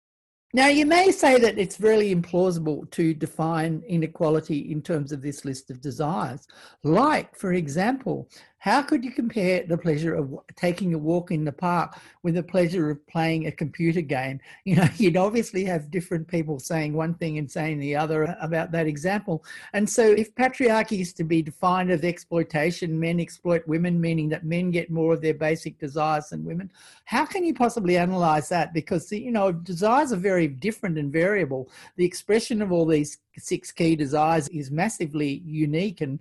Now, 0.54 0.66
you 0.66 0.84
may 0.84 1.10
say 1.10 1.38
that 1.38 1.58
it's 1.58 1.80
really 1.80 2.14
implausible 2.14 2.90
to 2.90 3.14
define 3.14 3.82
inequality 3.88 4.70
in 4.70 4.82
terms 4.82 5.10
of 5.10 5.22
this 5.22 5.46
list 5.46 5.70
of 5.70 5.80
desires. 5.80 6.46
Like, 6.84 7.34
for 7.34 7.54
example, 7.54 8.28
how 8.62 8.80
could 8.80 9.04
you 9.04 9.10
compare 9.10 9.64
the 9.64 9.76
pleasure 9.76 10.14
of 10.14 10.38
taking 10.54 10.94
a 10.94 10.98
walk 10.98 11.32
in 11.32 11.44
the 11.44 11.50
park 11.50 11.98
with 12.22 12.36
the 12.36 12.42
pleasure 12.44 12.90
of 12.90 13.04
playing 13.08 13.48
a 13.48 13.50
computer 13.50 14.00
game? 14.00 14.38
You 14.64 14.76
know, 14.76 14.88
you'd 14.96 15.16
obviously 15.16 15.64
have 15.64 15.90
different 15.90 16.28
people 16.28 16.60
saying 16.60 16.92
one 16.92 17.14
thing 17.14 17.36
and 17.38 17.50
saying 17.50 17.80
the 17.80 17.96
other 17.96 18.36
about 18.40 18.70
that 18.70 18.86
example. 18.86 19.44
And 19.72 19.90
so, 19.90 20.12
if 20.12 20.32
patriarchy 20.36 21.00
is 21.00 21.12
to 21.14 21.24
be 21.24 21.42
defined 21.42 21.90
as 21.90 22.04
exploitation, 22.04 23.00
men 23.00 23.18
exploit 23.18 23.66
women, 23.66 24.00
meaning 24.00 24.28
that 24.28 24.44
men 24.44 24.70
get 24.70 24.90
more 24.90 25.14
of 25.14 25.20
their 25.20 25.34
basic 25.34 25.78
desires 25.80 26.28
than 26.28 26.44
women, 26.44 26.70
how 27.04 27.26
can 27.26 27.44
you 27.44 27.54
possibly 27.54 27.96
analyze 27.96 28.48
that? 28.50 28.72
Because, 28.72 29.10
you 29.10 29.32
know, 29.32 29.50
desires 29.50 30.12
are 30.12 30.16
very 30.16 30.46
different 30.46 30.96
and 30.96 31.12
variable. 31.12 31.68
The 31.96 32.04
expression 32.04 32.62
of 32.62 32.70
all 32.70 32.86
these 32.86 33.18
six 33.36 33.72
key 33.72 33.96
desires 33.96 34.46
is 34.48 34.70
massively 34.70 35.42
unique 35.44 36.00
and 36.00 36.20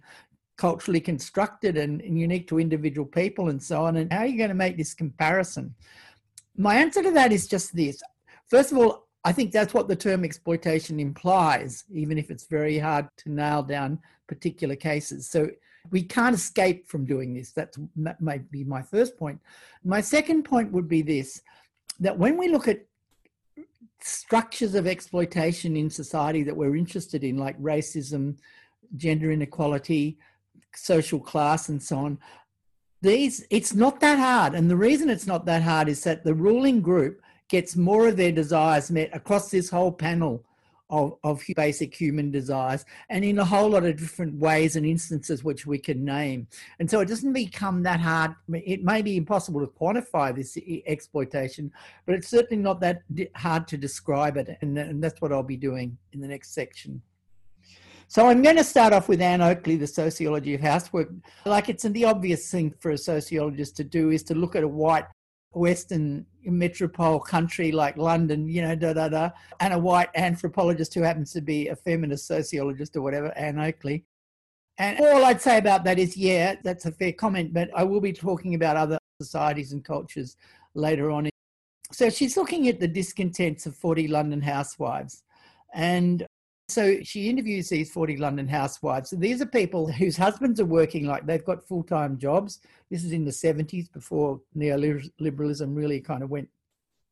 culturally 0.61 1.01
constructed 1.01 1.75
and, 1.75 2.01
and 2.01 2.19
unique 2.19 2.47
to 2.47 2.59
individual 2.59 3.07
people 3.07 3.49
and 3.49 3.61
so 3.61 3.83
on. 3.83 3.97
And 3.97 4.13
how 4.13 4.19
are 4.19 4.27
you 4.27 4.37
going 4.37 4.49
to 4.49 4.63
make 4.65 4.77
this 4.77 4.93
comparison? 4.93 5.73
My 6.55 6.75
answer 6.75 7.01
to 7.01 7.09
that 7.13 7.31
is 7.31 7.47
just 7.47 7.75
this. 7.75 7.99
First 8.47 8.71
of 8.71 8.77
all, 8.77 9.07
I 9.23 9.31
think 9.31 9.51
that's 9.51 9.73
what 9.73 9.87
the 9.87 9.95
term 9.95 10.23
exploitation 10.23 10.99
implies, 10.99 11.83
even 11.91 12.19
if 12.19 12.29
it's 12.29 12.45
very 12.45 12.77
hard 12.77 13.07
to 13.17 13.31
nail 13.31 13.63
down 13.63 13.97
particular 14.27 14.75
cases. 14.75 15.27
So 15.27 15.49
we 15.89 16.03
can't 16.03 16.35
escape 16.35 16.87
from 16.87 17.05
doing 17.05 17.33
this. 17.33 17.51
That's, 17.53 17.79
that 17.95 18.21
might 18.21 18.51
be 18.51 18.63
my 18.63 18.83
first 18.83 19.17
point. 19.17 19.39
My 19.83 19.99
second 19.99 20.43
point 20.43 20.71
would 20.71 20.87
be 20.87 21.01
this 21.01 21.41
that 21.99 22.19
when 22.19 22.37
we 22.37 22.49
look 22.49 22.67
at 22.67 22.85
structures 23.99 24.75
of 24.75 24.85
exploitation 24.85 25.75
in 25.75 25.89
society 25.89 26.43
that 26.43 26.55
we're 26.55 26.75
interested 26.75 27.23
in, 27.23 27.37
like 27.37 27.59
racism, 27.59 28.37
gender 28.95 29.31
inequality, 29.31 30.19
social 30.75 31.19
class 31.19 31.69
and 31.69 31.81
so 31.81 31.97
on 31.97 32.19
these 33.01 33.45
it's 33.49 33.73
not 33.73 33.99
that 33.99 34.19
hard. 34.19 34.53
And 34.53 34.69
the 34.69 34.75
reason 34.75 35.09
it's 35.09 35.27
not 35.27 35.45
that 35.45 35.63
hard 35.63 35.89
is 35.89 36.03
that 36.03 36.23
the 36.23 36.33
ruling 36.33 36.81
group 36.81 37.21
gets 37.49 37.75
more 37.75 38.07
of 38.07 38.17
their 38.17 38.31
desires 38.31 38.91
met 38.91 39.09
across 39.13 39.49
this 39.49 39.69
whole 39.69 39.91
panel 39.91 40.45
of, 40.89 41.17
of 41.23 41.41
basic 41.55 41.95
human 41.95 42.31
desires 42.31 42.85
and 43.09 43.23
in 43.23 43.39
a 43.39 43.45
whole 43.45 43.69
lot 43.69 43.85
of 43.85 43.97
different 43.97 44.35
ways 44.35 44.75
and 44.75 44.85
instances 44.85 45.43
which 45.43 45.65
we 45.65 45.79
can 45.79 46.05
name. 46.05 46.47
And 46.79 46.89
so 46.89 46.99
it 46.99 47.07
doesn't 47.07 47.33
become 47.33 47.81
that 47.83 47.99
hard. 47.99 48.35
It 48.49 48.83
may 48.83 49.01
be 49.01 49.17
impossible 49.17 49.61
to 49.61 49.67
quantify 49.67 50.35
this 50.35 50.57
exploitation 50.85 51.71
but 52.05 52.15
it's 52.15 52.27
certainly 52.27 52.61
not 52.61 52.81
that 52.81 53.01
hard 53.35 53.67
to 53.69 53.77
describe 53.77 54.37
it. 54.37 54.57
And, 54.61 54.77
and 54.77 55.03
that's 55.03 55.21
what 55.21 55.33
i'll 55.33 55.43
be 55.43 55.57
doing 55.57 55.97
in 56.13 56.21
the 56.21 56.27
next 56.27 56.53
section 56.53 57.01
so 58.11 58.27
I'm 58.27 58.41
going 58.41 58.57
to 58.57 58.63
start 58.65 58.91
off 58.91 59.07
with 59.07 59.21
Ann 59.21 59.39
Oakley, 59.39 59.77
the 59.77 59.87
sociology 59.87 60.53
of 60.53 60.59
housework. 60.59 61.07
Like 61.45 61.69
it's 61.69 61.83
the 61.83 62.03
obvious 62.03 62.51
thing 62.51 62.73
for 62.77 62.91
a 62.91 62.97
sociologist 62.97 63.77
to 63.77 63.85
do 63.85 64.09
is 64.09 64.21
to 64.23 64.35
look 64.35 64.53
at 64.53 64.65
a 64.65 64.67
white 64.67 65.05
Western 65.53 66.25
metropole 66.43 67.21
country 67.21 67.71
like 67.71 67.95
London, 67.95 68.49
you 68.49 68.63
know, 68.63 68.75
da 68.75 68.91
da 68.91 69.07
da, 69.07 69.29
and 69.61 69.73
a 69.73 69.79
white 69.79 70.09
anthropologist 70.15 70.93
who 70.93 71.03
happens 71.03 71.31
to 71.31 71.39
be 71.39 71.69
a 71.69 71.75
feminist 71.77 72.27
sociologist 72.27 72.97
or 72.97 73.01
whatever, 73.01 73.31
Ann 73.37 73.57
Oakley. 73.57 74.03
And 74.77 74.99
all 74.99 75.23
I'd 75.23 75.39
say 75.39 75.57
about 75.57 75.85
that 75.85 75.97
is, 75.97 76.17
yeah, 76.17 76.55
that's 76.65 76.85
a 76.85 76.91
fair 76.91 77.13
comment, 77.13 77.53
but 77.53 77.69
I 77.73 77.85
will 77.85 78.01
be 78.01 78.11
talking 78.11 78.55
about 78.55 78.75
other 78.75 78.97
societies 79.21 79.71
and 79.71 79.85
cultures 79.85 80.35
later 80.73 81.11
on. 81.11 81.29
So 81.93 82.09
she's 82.09 82.35
looking 82.35 82.67
at 82.67 82.81
the 82.81 82.89
discontents 82.89 83.65
of 83.65 83.73
40 83.77 84.09
London 84.09 84.41
housewives. 84.41 85.23
And 85.73 86.27
So 86.71 87.01
she 87.03 87.29
interviews 87.29 87.69
these 87.69 87.91
40 87.91 88.17
London 88.17 88.47
housewives. 88.47 89.09
So 89.09 89.17
these 89.17 89.41
are 89.41 89.45
people 89.45 89.91
whose 89.91 90.15
husbands 90.17 90.59
are 90.59 90.65
working 90.65 91.05
like 91.05 91.25
they've 91.25 91.43
got 91.43 91.67
full 91.67 91.83
time 91.83 92.17
jobs. 92.17 92.59
This 92.89 93.03
is 93.03 93.11
in 93.11 93.25
the 93.25 93.31
70s 93.31 93.91
before 93.91 94.41
neoliberalism 94.55 95.75
really 95.75 95.99
kind 95.99 96.23
of 96.23 96.29
went 96.29 96.49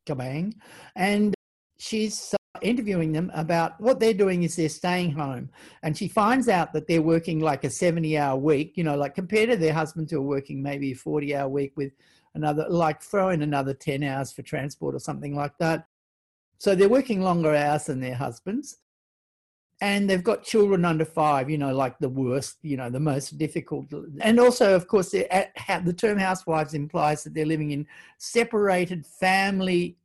kabang. 0.06 0.54
And 0.96 1.34
she's 1.78 2.34
interviewing 2.62 3.12
them 3.12 3.30
about 3.34 3.80
what 3.80 4.00
they're 4.00 4.14
doing 4.14 4.42
is 4.42 4.56
they're 4.56 4.68
staying 4.68 5.12
home. 5.12 5.50
And 5.82 5.96
she 5.96 6.08
finds 6.08 6.48
out 6.48 6.72
that 6.72 6.86
they're 6.86 7.02
working 7.02 7.40
like 7.40 7.64
a 7.64 7.70
70 7.70 8.16
hour 8.18 8.38
week, 8.38 8.76
you 8.76 8.84
know, 8.84 8.96
like 8.96 9.14
compared 9.14 9.50
to 9.50 9.56
their 9.56 9.74
husbands 9.74 10.10
who 10.10 10.18
are 10.18 10.22
working 10.22 10.62
maybe 10.62 10.92
a 10.92 10.96
40 10.96 11.36
hour 11.36 11.48
week 11.48 11.72
with 11.76 11.92
another, 12.34 12.66
like 12.68 13.02
throw 13.02 13.30
in 13.30 13.42
another 13.42 13.74
10 13.74 14.02
hours 14.02 14.32
for 14.32 14.42
transport 14.42 14.94
or 14.94 14.98
something 15.00 15.34
like 15.34 15.56
that. 15.58 15.86
So 16.58 16.74
they're 16.74 16.88
working 16.88 17.22
longer 17.22 17.54
hours 17.54 17.84
than 17.84 18.00
their 18.00 18.14
husbands 18.14 18.78
and 19.80 20.08
they've 20.08 20.22
got 20.22 20.44
children 20.44 20.84
under 20.84 21.04
five, 21.04 21.48
you 21.48 21.56
know, 21.56 21.74
like 21.74 21.98
the 21.98 22.08
worst, 22.08 22.58
you 22.62 22.76
know, 22.76 22.90
the 22.90 23.00
most 23.00 23.38
difficult. 23.38 23.86
And 24.20 24.38
also, 24.38 24.74
of 24.74 24.86
course, 24.86 25.10
the 25.10 25.94
term 25.96 26.18
housewives 26.18 26.74
implies 26.74 27.24
that 27.24 27.32
they're 27.32 27.46
living 27.46 27.70
in 27.70 27.86
separated 28.18 29.06
family 29.06 29.96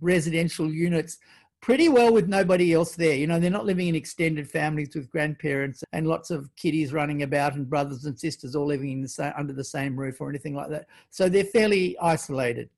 residential 0.00 0.70
units 0.72 1.18
pretty 1.60 1.88
well 1.88 2.12
with 2.12 2.28
nobody 2.28 2.72
else 2.72 2.94
there. 2.94 3.16
You 3.16 3.26
know, 3.26 3.40
they're 3.40 3.50
not 3.50 3.66
living 3.66 3.88
in 3.88 3.96
extended 3.96 4.48
families 4.48 4.90
with 4.94 5.10
grandparents 5.10 5.82
and 5.92 6.06
lots 6.06 6.30
of 6.30 6.54
kiddies 6.54 6.92
running 6.92 7.24
about 7.24 7.54
and 7.54 7.68
brothers 7.68 8.04
and 8.04 8.16
sisters 8.16 8.54
all 8.54 8.66
living 8.66 8.92
in 8.92 9.02
the 9.02 9.08
same, 9.08 9.32
under 9.36 9.52
the 9.52 9.64
same 9.64 9.98
roof 9.98 10.20
or 10.20 10.28
anything 10.28 10.54
like 10.54 10.70
that. 10.70 10.86
So 11.10 11.28
they're 11.28 11.44
fairly 11.44 11.98
isolated. 11.98 12.70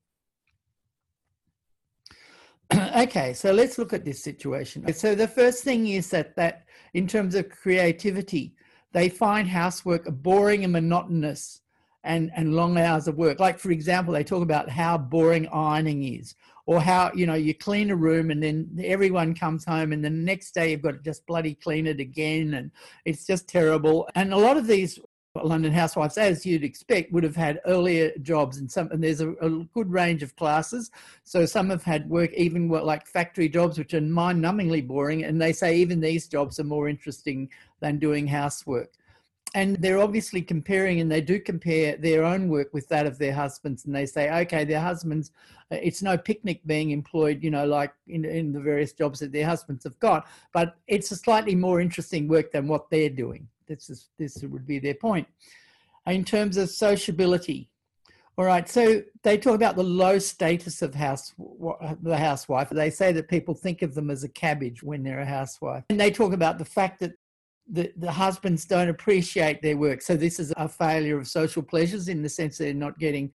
okay, 2.96 3.32
so 3.32 3.52
let's 3.52 3.78
look 3.78 3.92
at 3.92 4.04
this 4.04 4.22
situation. 4.22 4.92
So 4.92 5.14
the 5.14 5.28
first 5.28 5.64
thing 5.64 5.88
is 5.88 6.10
that 6.10 6.36
that 6.36 6.66
in 6.94 7.06
terms 7.06 7.34
of 7.34 7.48
creativity, 7.48 8.54
they 8.92 9.08
find 9.08 9.48
housework 9.48 10.04
boring 10.04 10.64
and 10.64 10.72
monotonous 10.72 11.62
and, 12.04 12.30
and 12.36 12.54
long 12.54 12.78
hours 12.78 13.08
of 13.08 13.16
work. 13.16 13.40
Like 13.40 13.58
for 13.58 13.70
example, 13.70 14.14
they 14.14 14.24
talk 14.24 14.42
about 14.42 14.68
how 14.68 14.98
boring 14.98 15.48
ironing 15.48 16.02
is, 16.02 16.34
or 16.66 16.80
how 16.80 17.10
you 17.14 17.26
know 17.26 17.34
you 17.34 17.54
clean 17.54 17.90
a 17.90 17.96
room 17.96 18.30
and 18.30 18.42
then 18.42 18.68
everyone 18.84 19.34
comes 19.34 19.64
home 19.64 19.92
and 19.92 20.04
the 20.04 20.10
next 20.10 20.52
day 20.52 20.70
you've 20.70 20.82
got 20.82 20.92
to 20.92 20.98
just 20.98 21.26
bloody 21.26 21.54
clean 21.54 21.86
it 21.86 22.00
again 22.00 22.54
and 22.54 22.70
it's 23.06 23.26
just 23.26 23.48
terrible. 23.48 24.06
And 24.14 24.34
a 24.34 24.36
lot 24.36 24.58
of 24.58 24.66
these 24.66 24.98
London 25.44 25.72
housewives, 25.72 26.18
as 26.18 26.44
you'd 26.44 26.64
expect, 26.64 27.12
would 27.12 27.24
have 27.24 27.36
had 27.36 27.60
earlier 27.66 28.12
jobs, 28.22 28.58
and 28.58 28.70
some 28.70 28.90
and 28.90 29.02
there's 29.02 29.20
a, 29.20 29.30
a, 29.34 29.50
good 29.74 29.90
range 29.90 30.22
of 30.22 30.36
classes. 30.36 30.90
So 31.24 31.46
some 31.46 31.70
have 31.70 31.82
had 31.82 32.08
work 32.08 32.32
even 32.34 32.68
like 32.68 33.06
factory 33.06 33.48
jobs, 33.48 33.78
which 33.78 33.94
are 33.94 34.00
mind-numbingly 34.00 34.86
boring, 34.86 35.24
and 35.24 35.40
they 35.40 35.52
say 35.52 35.76
even 35.76 36.00
these 36.00 36.28
jobs 36.28 36.58
are 36.60 36.64
more 36.64 36.88
interesting 36.88 37.48
than 37.80 37.98
doing 37.98 38.26
housework. 38.26 38.92
And 39.54 39.76
they're 39.76 40.00
obviously 40.00 40.42
comparing, 40.42 41.00
and 41.00 41.10
they 41.10 41.20
do 41.20 41.40
compare 41.40 41.96
their 41.96 42.24
own 42.24 42.48
work 42.48 42.74
with 42.74 42.88
that 42.88 43.06
of 43.06 43.18
their 43.18 43.32
husbands, 43.32 43.86
and 43.86 43.94
they 43.94 44.06
say, 44.06 44.30
okay, 44.42 44.64
their 44.64 44.80
husbands, 44.80 45.32
uh, 45.72 45.76
it's 45.76 46.02
no 46.02 46.18
picnic 46.18 46.60
being 46.66 46.90
employed, 46.90 47.42
you 47.42 47.50
know, 47.50 47.66
like 47.66 47.92
in, 48.08 48.24
in 48.24 48.52
the 48.52 48.60
various 48.60 48.92
jobs 48.92 49.20
that 49.20 49.32
their 49.32 49.46
husbands 49.46 49.84
have 49.84 49.98
got, 50.00 50.26
but 50.52 50.76
it's 50.86 51.10
a 51.12 51.16
slightly 51.16 51.54
more 51.54 51.80
interesting 51.80 52.28
work 52.28 52.52
than 52.52 52.68
what 52.68 52.90
they're 52.90 53.08
doing. 53.08 53.48
This 53.68 53.90
is 53.90 54.08
this 54.18 54.42
would 54.42 54.66
be 54.66 54.78
their 54.78 54.94
point. 54.94 55.28
In 56.06 56.24
terms 56.24 56.56
of 56.56 56.70
sociability, 56.70 57.70
all 58.38 58.44
right. 58.44 58.68
So 58.68 59.02
they 59.22 59.36
talk 59.36 59.56
about 59.56 59.76
the 59.76 59.82
low 59.82 60.18
status 60.18 60.80
of 60.80 60.94
house 60.94 61.34
the 62.02 62.16
housewife. 62.16 62.70
They 62.70 62.90
say 62.90 63.12
that 63.12 63.28
people 63.28 63.54
think 63.54 63.82
of 63.82 63.94
them 63.94 64.10
as 64.10 64.24
a 64.24 64.28
cabbage 64.28 64.82
when 64.82 65.02
they're 65.02 65.20
a 65.20 65.26
housewife, 65.26 65.84
and 65.90 66.00
they 66.00 66.10
talk 66.10 66.32
about 66.32 66.58
the 66.58 66.64
fact 66.64 67.00
that 67.00 67.12
the, 67.70 67.92
the 67.96 68.10
husbands 68.10 68.64
don't 68.64 68.88
appreciate 68.88 69.60
their 69.60 69.76
work. 69.76 70.02
So 70.02 70.16
this 70.16 70.40
is 70.40 70.52
a 70.56 70.68
failure 70.68 71.18
of 71.18 71.26
social 71.28 71.62
pleasures 71.62 72.08
in 72.08 72.22
the 72.22 72.28
sense 72.28 72.58
they're 72.58 72.72
not 72.72 72.98
getting 72.98 73.32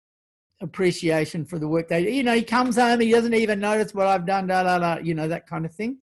appreciation 0.60 1.44
for 1.44 1.58
the 1.58 1.68
work 1.68 1.88
they. 1.88 2.10
You 2.10 2.22
know, 2.22 2.34
he 2.34 2.42
comes 2.42 2.76
home, 2.76 3.00
he 3.00 3.10
doesn't 3.10 3.34
even 3.34 3.60
notice 3.60 3.94
what 3.94 4.06
I've 4.06 4.26
done. 4.26 4.48
Da 4.48 4.64
da 4.64 4.78
da. 4.78 4.98
You 4.98 5.14
know 5.14 5.28
that 5.28 5.46
kind 5.46 5.64
of 5.64 5.72
thing. 5.72 5.98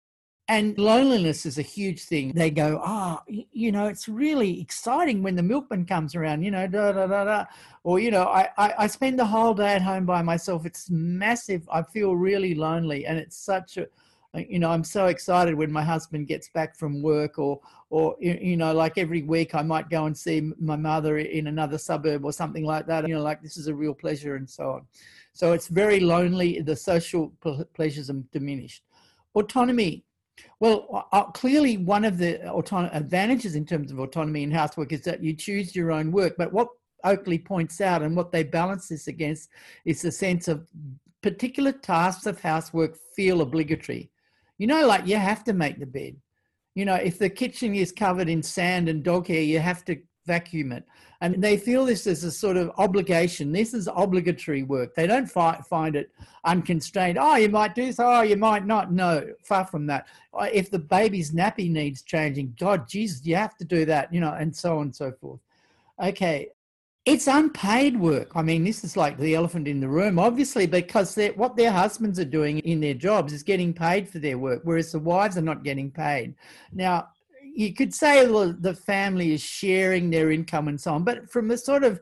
And 0.49 0.76
loneliness 0.76 1.46
is 1.46 1.58
a 1.58 1.62
huge 1.62 2.02
thing. 2.04 2.32
They 2.32 2.50
go, 2.50 2.82
oh, 2.84 3.20
you 3.28 3.70
know, 3.70 3.87
it's 3.87 4.08
really 4.08 4.61
exciting 4.61 5.22
when 5.22 5.37
the 5.37 5.42
milkman 5.42 5.87
comes 5.87 6.14
around, 6.14 6.42
you 6.42 6.50
know, 6.50 6.66
da 6.66 6.92
da 6.92 7.06
da 7.06 7.25
da. 7.25 7.44
Or, 7.84 8.00
you 8.00 8.11
know, 8.11 8.25
I, 8.25 8.49
I, 8.58 8.75
I 8.78 8.87
spend 8.88 9.18
the 9.18 9.25
whole 9.25 9.54
day 9.54 9.75
at 9.75 9.82
home 9.82 10.04
by 10.04 10.20
myself. 10.20 10.66
It's 10.66 10.90
massive. 10.90 11.66
I 11.72 11.82
feel 11.82 12.16
really 12.16 12.54
lonely. 12.54 13.06
And 13.06 13.18
it's 13.18 13.37
such 13.37 13.76
a, 13.78 13.87
uh, 14.34 14.40
you 14.49 14.58
know, 14.58 14.70
I'm 14.70 14.82
so 14.84 15.06
excited 15.06 15.54
when 15.54 15.70
my 15.70 15.82
husband 15.82 16.26
gets 16.26 16.49
back 16.49 16.76
from 16.76 17.02
work 17.02 17.38
or, 17.38 17.61
or, 17.90 18.16
you 18.20 18.56
know, 18.56 18.75
like 18.75 18.99
every 18.99 19.22
week 19.22 19.54
I 19.54 19.62
might 19.62 19.90
go 19.90 20.06
and 20.06 20.16
see 20.16 20.52
my 20.58 20.76
mother 20.76 21.18
in 21.18 21.46
another 21.46 21.78
suburb 21.78 22.25
or 22.25 22.32
something 22.32 22.64
like 22.64 22.87
that. 22.87 23.06
You 23.06 23.14
know, 23.14 23.22
like 23.22 23.42
this 23.42 23.56
is 23.56 23.68
a 23.68 23.75
real 23.75 23.94
pleasure 23.94 24.34
and 24.34 24.50
so 24.50 24.72
on. 24.72 24.87
So 25.34 25.52
it's 25.52 25.68
very 25.68 26.00
lonely. 26.00 26.61
The 26.61 26.76
social 26.76 27.32
pleasures 27.75 28.11
are 28.11 28.22
diminished. 28.32 28.82
Autonomy 29.34 30.04
well, 30.61 31.09
uh, 31.12 31.25
clearly, 31.25 31.77
one 31.77 32.05
of 32.05 32.19
the 32.19 32.41
advantages 32.93 33.55
in 33.55 33.67
terms 33.67 33.91
of 33.91 33.99
autonomy 33.99 34.43
in 34.43 34.51
housework 34.51 34.93
is 34.93 35.03
that 35.03 35.23
you 35.23 35.35
choose 35.35 35.75
your 35.75 35.91
own 35.93 36.12
work. 36.12 36.35
But 36.39 36.53
what 36.53 36.69
Oakley 37.05 37.39
points 37.39 37.81
out 37.81 38.03
and 38.03 38.17
what 38.17 38.33
they 38.33 38.45
balance 38.45 38.89
this 38.89 39.09
against 39.09 39.51
is 39.85 40.03
the 40.03 40.12
sense 40.12 40.49
of 40.49 40.69
particular 41.23 41.73
tasks 41.73 42.27
of 42.27 42.41
housework 42.41 42.97
feel 43.15 43.41
obligatory. 43.41 44.11
You 44.59 44.67
know, 44.67 44.87
like 44.87 45.07
you 45.07 45.17
have 45.17 45.45
to 45.45 45.53
make 45.53 45.79
the 45.79 45.87
bed. 45.87 46.17
You 46.75 46.85
know, 46.85 46.95
if 46.95 47.19
the 47.19 47.29
kitchen 47.29 47.75
is 47.75 47.93
covered 47.93 48.29
in 48.29 48.43
sand 48.43 48.89
and 48.89 49.03
dog 49.03 49.27
hair, 49.27 49.43
you 49.43 49.59
have 49.59 49.85
to 49.87 49.97
vacuum 50.26 50.73
it. 50.73 50.85
And 51.21 51.43
they 51.43 51.57
feel 51.57 51.85
this 51.85 52.07
as 52.07 52.25
a 52.25 52.33
sort 52.33 52.57
of 52.57 52.73
obligation. 52.79 53.52
This 53.52 53.75
is 53.75 53.88
obligatory 53.95 54.64
work. 54.64 54.95
They 54.95 55.07
don't 55.07 55.31
fi- 55.31 55.61
find 55.71 55.95
it 55.95 56.11
unconstrained. 56.45 57.17
Oh, 57.21 57.37
you 57.37 57.49
might 57.49 57.76
do 57.76 57.93
so. 57.93 58.05
Oh, 58.05 58.23
you 58.23 58.37
might 58.37 58.67
not. 58.67 58.93
No, 58.93 59.25
far 59.45 59.64
from 59.64 59.87
that. 59.87 60.09
Uh, 60.35 60.49
if 60.52 60.71
the 60.71 60.81
baby's 60.81 61.31
nappy 61.31 61.71
needs 61.71 62.02
changing, 62.02 62.57
God, 62.59 62.88
Jesus, 62.88 63.25
you 63.25 63.37
have 63.37 63.57
to 63.59 63.64
do 63.64 63.85
that, 63.85 64.12
you 64.12 64.21
know, 64.21 64.33
and 64.33 64.55
so 64.55 64.79
on 64.79 64.83
and 64.83 64.97
so 64.97 65.12
forth. 65.12 65.41
Okay. 66.02 66.49
It's 67.05 67.26
unpaid 67.26 67.99
work. 67.99 68.31
I 68.37 68.43
mean, 68.43 68.62
this 68.62 68.85
is 68.85 68.97
like 68.97 69.19
the 69.19 69.35
elephant 69.35 69.67
in 69.67 69.81
the 69.81 69.88
room, 69.88 70.21
obviously, 70.21 70.67
because 70.67 71.19
what 71.35 71.57
their 71.57 71.73
husbands 71.73 72.21
are 72.21 72.25
doing 72.25 72.61
in 72.61 72.79
their 72.79 72.95
jobs 72.95 73.33
is 73.33 73.43
getting 73.43 73.75
paid 73.75 74.09
for 74.09 74.21
their 74.21 74.38
work, 74.38 74.61
whereas 74.62 74.93
the 74.93 75.00
wives 75.00 75.37
are 75.37 75.43
not 75.43 75.64
getting 75.64 75.91
paid. 75.91 76.37
Now, 76.73 77.09
you 77.54 77.75
could 77.75 77.94
say 77.94 78.28
well, 78.28 78.52
the 78.52 78.75
family 78.75 79.32
is 79.32 79.40
sharing 79.40 80.11
their 80.11 80.30
income 80.30 80.68
and 80.68 80.80
so 80.80 80.94
on, 80.94 81.04
but 81.04 81.30
from 81.30 81.50
a 81.50 81.59
sort 81.59 81.85
of 81.85 82.00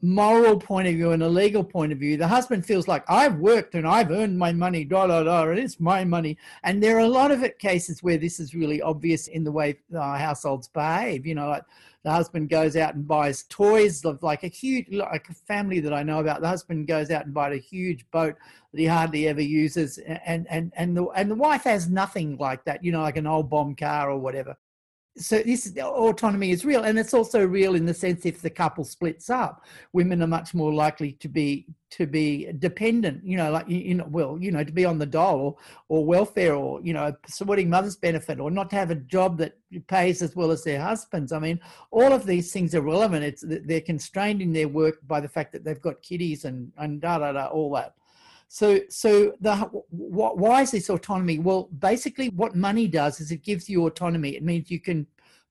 moral 0.00 0.56
point 0.58 0.86
of 0.86 0.94
view 0.94 1.10
and 1.10 1.24
a 1.24 1.28
legal 1.28 1.64
point 1.64 1.92
of 1.92 1.98
view, 1.98 2.16
the 2.16 2.28
husband 2.28 2.64
feels 2.64 2.86
like 2.86 3.04
I've 3.08 3.36
worked 3.36 3.74
and 3.74 3.86
I've 3.86 4.10
earned 4.10 4.38
my 4.38 4.52
money, 4.52 4.84
da 4.84 5.06
da 5.08 5.24
da, 5.24 5.48
and 5.48 5.58
it's 5.58 5.80
my 5.80 6.04
money. 6.04 6.38
And 6.62 6.82
there 6.82 6.96
are 6.96 7.00
a 7.00 7.08
lot 7.08 7.30
of 7.30 7.42
it 7.42 7.58
cases 7.58 8.02
where 8.02 8.18
this 8.18 8.38
is 8.38 8.54
really 8.54 8.80
obvious 8.80 9.26
in 9.26 9.42
the 9.44 9.52
way 9.52 9.78
households 9.92 10.68
behave. 10.68 11.26
You 11.26 11.34
know, 11.34 11.48
like 11.48 11.64
the 12.04 12.12
husband 12.12 12.48
goes 12.48 12.76
out 12.76 12.94
and 12.94 13.08
buys 13.08 13.42
toys 13.44 14.04
of 14.04 14.22
like 14.22 14.44
a 14.44 14.48
huge, 14.48 14.86
like 14.90 15.28
a 15.28 15.34
family 15.34 15.80
that 15.80 15.92
I 15.92 16.04
know 16.04 16.20
about. 16.20 16.42
The 16.42 16.48
husband 16.48 16.86
goes 16.86 17.10
out 17.10 17.24
and 17.24 17.34
buys 17.34 17.54
a 17.54 17.60
huge 17.60 18.08
boat 18.12 18.36
that 18.72 18.80
he 18.80 18.86
hardly 18.86 19.26
ever 19.26 19.42
uses, 19.42 19.98
and 19.98 20.46
and 20.48 20.72
and 20.76 20.96
the 20.96 21.06
and 21.08 21.28
the 21.28 21.34
wife 21.34 21.64
has 21.64 21.88
nothing 21.88 22.36
like 22.36 22.64
that. 22.66 22.84
You 22.84 22.92
know, 22.92 23.02
like 23.02 23.16
an 23.16 23.26
old 23.26 23.50
bomb 23.50 23.74
car 23.74 24.10
or 24.10 24.18
whatever 24.18 24.56
so 25.18 25.42
this 25.42 25.76
autonomy 25.78 26.50
is 26.50 26.64
real 26.64 26.84
and 26.84 26.98
it's 26.98 27.14
also 27.14 27.44
real 27.44 27.74
in 27.74 27.84
the 27.84 27.94
sense 27.94 28.24
if 28.24 28.40
the 28.40 28.50
couple 28.50 28.84
splits 28.84 29.28
up 29.28 29.64
women 29.92 30.22
are 30.22 30.28
much 30.28 30.54
more 30.54 30.72
likely 30.72 31.12
to 31.12 31.28
be 31.28 31.66
to 31.90 32.06
be 32.06 32.50
dependent 32.58 33.24
you 33.24 33.36
know 33.36 33.50
like 33.50 33.68
you 33.68 33.94
know 33.94 34.06
well 34.10 34.38
you 34.40 34.52
know 34.52 34.62
to 34.62 34.72
be 34.72 34.84
on 34.84 34.98
the 34.98 35.06
dole 35.06 35.58
or, 35.88 35.98
or 36.00 36.04
welfare 36.04 36.54
or 36.54 36.80
you 36.82 36.92
know 36.92 37.12
supporting 37.26 37.68
mother's 37.68 37.96
benefit 37.96 38.38
or 38.38 38.50
not 38.50 38.70
to 38.70 38.76
have 38.76 38.90
a 38.90 38.94
job 38.94 39.38
that 39.38 39.54
pays 39.86 40.22
as 40.22 40.34
well 40.34 40.50
as 40.50 40.64
their 40.64 40.80
husbands. 40.80 41.32
I 41.32 41.38
mean 41.38 41.60
all 41.90 42.12
of 42.12 42.26
these 42.26 42.52
things 42.52 42.74
are 42.74 42.80
relevant. 42.80 43.24
It's 43.24 43.44
they're 43.46 43.80
constrained 43.80 44.42
in 44.42 44.52
their 44.52 44.68
work 44.68 44.98
by 45.06 45.20
the 45.20 45.28
fact 45.28 45.52
that 45.52 45.64
they've 45.64 45.80
got 45.80 46.02
kiddies 46.02 46.44
and 46.44 46.72
and 46.78 47.00
da 47.00 47.18
da 47.18 47.32
da 47.32 47.46
all 47.46 47.72
that 47.72 47.94
so, 48.48 48.80
so 48.88 49.34
the 49.40 49.56
why 49.90 50.62
is 50.62 50.70
this 50.70 50.88
autonomy? 50.88 51.38
Well, 51.38 51.68
basically, 51.78 52.30
what 52.30 52.56
money 52.56 52.88
does 52.88 53.20
is 53.20 53.30
it 53.30 53.42
gives 53.42 53.68
you 53.68 53.86
autonomy. 53.86 54.30
It 54.30 54.42
means 54.42 54.70
you 54.70 54.80
can 54.80 55.06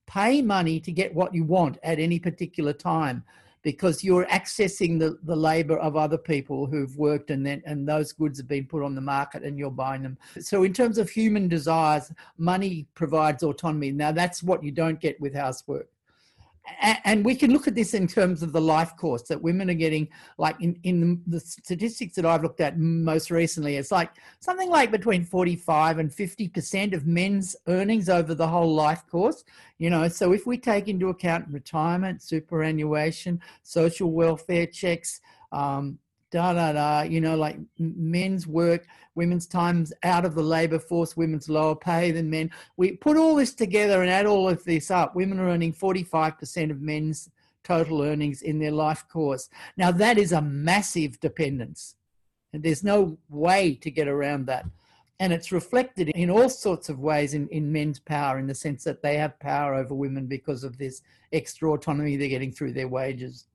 pay 0.08 0.42
money 0.42 0.80
to 0.80 0.90
get 0.90 1.14
what 1.14 1.32
you 1.32 1.44
want 1.44 1.78
at 1.84 2.00
any 2.00 2.18
particular 2.18 2.72
time 2.72 3.22
because 3.62 4.02
you're 4.02 4.24
accessing 4.26 4.98
the, 4.98 5.18
the 5.24 5.36
labor 5.36 5.76
of 5.78 5.96
other 5.96 6.18
people 6.18 6.66
who've 6.66 6.96
worked 6.96 7.30
and 7.30 7.44
then 7.44 7.62
and 7.66 7.86
those 7.86 8.12
goods 8.12 8.38
have 8.38 8.48
been 8.48 8.64
put 8.64 8.82
on 8.82 8.94
the 8.94 9.00
market 9.00 9.42
and 9.42 9.58
you're 9.58 9.70
buying 9.70 10.02
them 10.02 10.16
so 10.40 10.62
in 10.62 10.72
terms 10.72 10.96
of 10.96 11.10
human 11.10 11.48
desires 11.48 12.12
money 12.38 12.86
provides 12.94 13.42
autonomy 13.42 13.90
now 13.90 14.12
that's 14.12 14.42
what 14.42 14.62
you 14.62 14.70
don't 14.70 15.00
get 15.00 15.20
with 15.20 15.34
housework 15.34 15.88
and 16.80 17.24
we 17.24 17.34
can 17.34 17.52
look 17.52 17.66
at 17.66 17.74
this 17.74 17.94
in 17.94 18.06
terms 18.06 18.42
of 18.42 18.52
the 18.52 18.60
life 18.60 18.96
course 18.96 19.22
that 19.22 19.40
women 19.40 19.70
are 19.70 19.74
getting 19.74 20.08
like 20.38 20.56
in, 20.60 20.78
in 20.82 21.22
the 21.26 21.40
statistics 21.40 22.14
that 22.16 22.26
i've 22.26 22.42
looked 22.42 22.60
at 22.60 22.78
most 22.78 23.30
recently 23.30 23.76
it's 23.76 23.90
like 23.90 24.10
something 24.40 24.70
like 24.70 24.90
between 24.90 25.24
45 25.24 25.98
and 25.98 26.12
50 26.12 26.48
percent 26.48 26.94
of 26.94 27.06
men's 27.06 27.56
earnings 27.66 28.08
over 28.08 28.34
the 28.34 28.46
whole 28.46 28.74
life 28.74 29.06
course 29.10 29.44
you 29.78 29.90
know? 29.90 30.08
So 30.08 30.32
if 30.32 30.44
we 30.46 30.58
take 30.58 30.88
into 30.88 31.08
account 31.08 31.46
retirement 31.50 32.22
superannuation 32.22 33.40
social 33.62 34.10
welfare 34.12 34.66
checks 34.66 35.20
um, 35.52 35.98
da 36.30 36.52
da 36.52 36.72
da, 36.72 37.00
you 37.02 37.20
know, 37.20 37.36
like 37.36 37.58
men's 37.78 38.46
work, 38.46 38.86
women's 39.14 39.46
times 39.46 39.92
out 40.02 40.24
of 40.24 40.34
the 40.34 40.42
labor 40.42 40.78
force, 40.78 41.16
women's 41.16 41.48
lower 41.48 41.74
pay 41.74 42.10
than 42.10 42.30
men. 42.30 42.50
We 42.76 42.92
put 42.92 43.16
all 43.16 43.34
this 43.34 43.54
together 43.54 44.02
and 44.02 44.10
add 44.10 44.26
all 44.26 44.48
of 44.48 44.64
this 44.64 44.90
up. 44.90 45.14
Women 45.14 45.38
are 45.38 45.48
earning 45.48 45.72
45% 45.72 46.70
of 46.70 46.80
men's 46.80 47.30
total 47.64 48.02
earnings 48.02 48.42
in 48.42 48.58
their 48.58 48.70
life 48.70 49.06
course. 49.08 49.48
Now, 49.76 49.90
that 49.92 50.18
is 50.18 50.32
a 50.32 50.40
massive 50.40 51.20
dependence. 51.20 51.96
And 52.52 52.62
there's 52.62 52.84
no 52.84 53.18
way 53.28 53.74
to 53.76 53.90
get 53.90 54.08
around 54.08 54.46
that. 54.46 54.64
And 55.20 55.32
it's 55.32 55.52
reflected 55.52 56.08
in 56.10 56.30
all 56.30 56.48
sorts 56.48 56.88
of 56.88 57.00
ways 57.00 57.34
in, 57.34 57.48
in 57.48 57.72
men's 57.72 57.98
power, 57.98 58.38
in 58.38 58.46
the 58.46 58.54
sense 58.54 58.84
that 58.84 59.02
they 59.02 59.16
have 59.16 59.38
power 59.40 59.74
over 59.74 59.94
women 59.94 60.26
because 60.26 60.62
of 60.62 60.78
this 60.78 61.02
extra 61.32 61.70
autonomy 61.72 62.16
they're 62.16 62.28
getting 62.28 62.52
through 62.52 62.72
their 62.72 62.88
wages. 62.88 63.46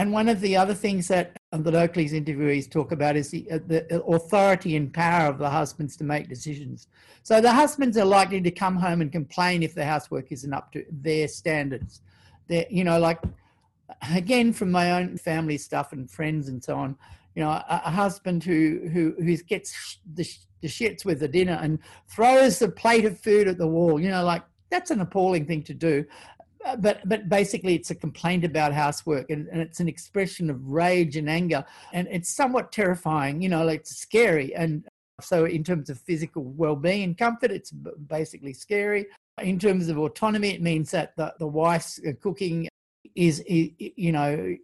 And 0.00 0.14
one 0.14 0.30
of 0.30 0.40
the 0.40 0.56
other 0.56 0.72
things 0.72 1.08
that 1.08 1.36
the 1.52 1.78
Oakley's 1.78 2.14
interviewees 2.14 2.70
talk 2.70 2.90
about 2.90 3.16
is 3.16 3.28
the, 3.32 3.46
uh, 3.50 3.58
the 3.66 4.02
authority 4.04 4.74
and 4.74 4.90
power 4.90 5.28
of 5.28 5.36
the 5.36 5.50
husbands 5.50 5.94
to 5.98 6.04
make 6.04 6.26
decisions. 6.26 6.88
So 7.22 7.42
the 7.42 7.52
husbands 7.52 7.98
are 7.98 8.06
likely 8.06 8.40
to 8.40 8.50
come 8.50 8.76
home 8.76 9.02
and 9.02 9.12
complain 9.12 9.62
if 9.62 9.74
the 9.74 9.84
housework 9.84 10.32
isn't 10.32 10.54
up 10.54 10.72
to 10.72 10.86
their 10.90 11.28
standards. 11.28 12.00
They're, 12.48 12.64
you 12.70 12.82
know, 12.82 12.98
like 12.98 13.20
again 14.14 14.54
from 14.54 14.70
my 14.70 14.92
own 14.92 15.18
family 15.18 15.58
stuff 15.58 15.92
and 15.92 16.10
friends 16.10 16.48
and 16.48 16.64
so 16.64 16.76
on. 16.76 16.96
You 17.34 17.42
know, 17.42 17.50
a, 17.50 17.82
a 17.84 17.90
husband 17.90 18.42
who 18.42 18.88
who 18.90 19.14
who 19.22 19.36
gets 19.36 19.98
the, 20.14 20.26
the 20.62 20.68
shits 20.68 21.04
with 21.04 21.20
the 21.20 21.28
dinner 21.28 21.58
and 21.60 21.78
throws 22.08 22.58
the 22.58 22.70
plate 22.70 23.04
of 23.04 23.20
food 23.20 23.48
at 23.48 23.58
the 23.58 23.68
wall. 23.68 24.00
You 24.00 24.08
know, 24.08 24.24
like 24.24 24.44
that's 24.70 24.90
an 24.90 25.02
appalling 25.02 25.44
thing 25.44 25.62
to 25.64 25.74
do. 25.74 26.06
Uh, 26.66 26.76
but 26.76 27.00
but 27.08 27.28
basically 27.28 27.74
it's 27.74 27.90
a 27.90 27.94
complaint 27.94 28.44
about 28.44 28.74
housework 28.74 29.30
and, 29.30 29.48
and 29.48 29.62
it's 29.62 29.80
an 29.80 29.88
expression 29.88 30.50
of 30.50 30.68
rage 30.68 31.16
and 31.16 31.30
anger 31.30 31.64
and 31.94 32.06
it's 32.10 32.28
somewhat 32.28 32.70
terrifying 32.70 33.40
you 33.40 33.48
know 33.48 33.64
like 33.64 33.80
it's 33.80 33.96
scary 33.96 34.54
and 34.54 34.84
so 35.20 35.44
in 35.44 35.62
terms 35.64 35.90
of 35.90 35.98
physical 35.98 36.42
well-being 36.42 37.02
and 37.02 37.18
comfort 37.18 37.50
it's 37.50 37.70
basically 37.70 38.52
scary. 38.52 39.06
In 39.40 39.58
terms 39.58 39.88
of 39.88 39.98
autonomy 39.98 40.50
it 40.50 40.62
means 40.62 40.90
that 40.90 41.16
the, 41.16 41.34
the 41.38 41.46
wife's 41.46 42.00
uh, 42.06 42.12
cooking 42.20 42.68
is, 43.14 43.42
you 43.46 44.12
know 44.12 44.56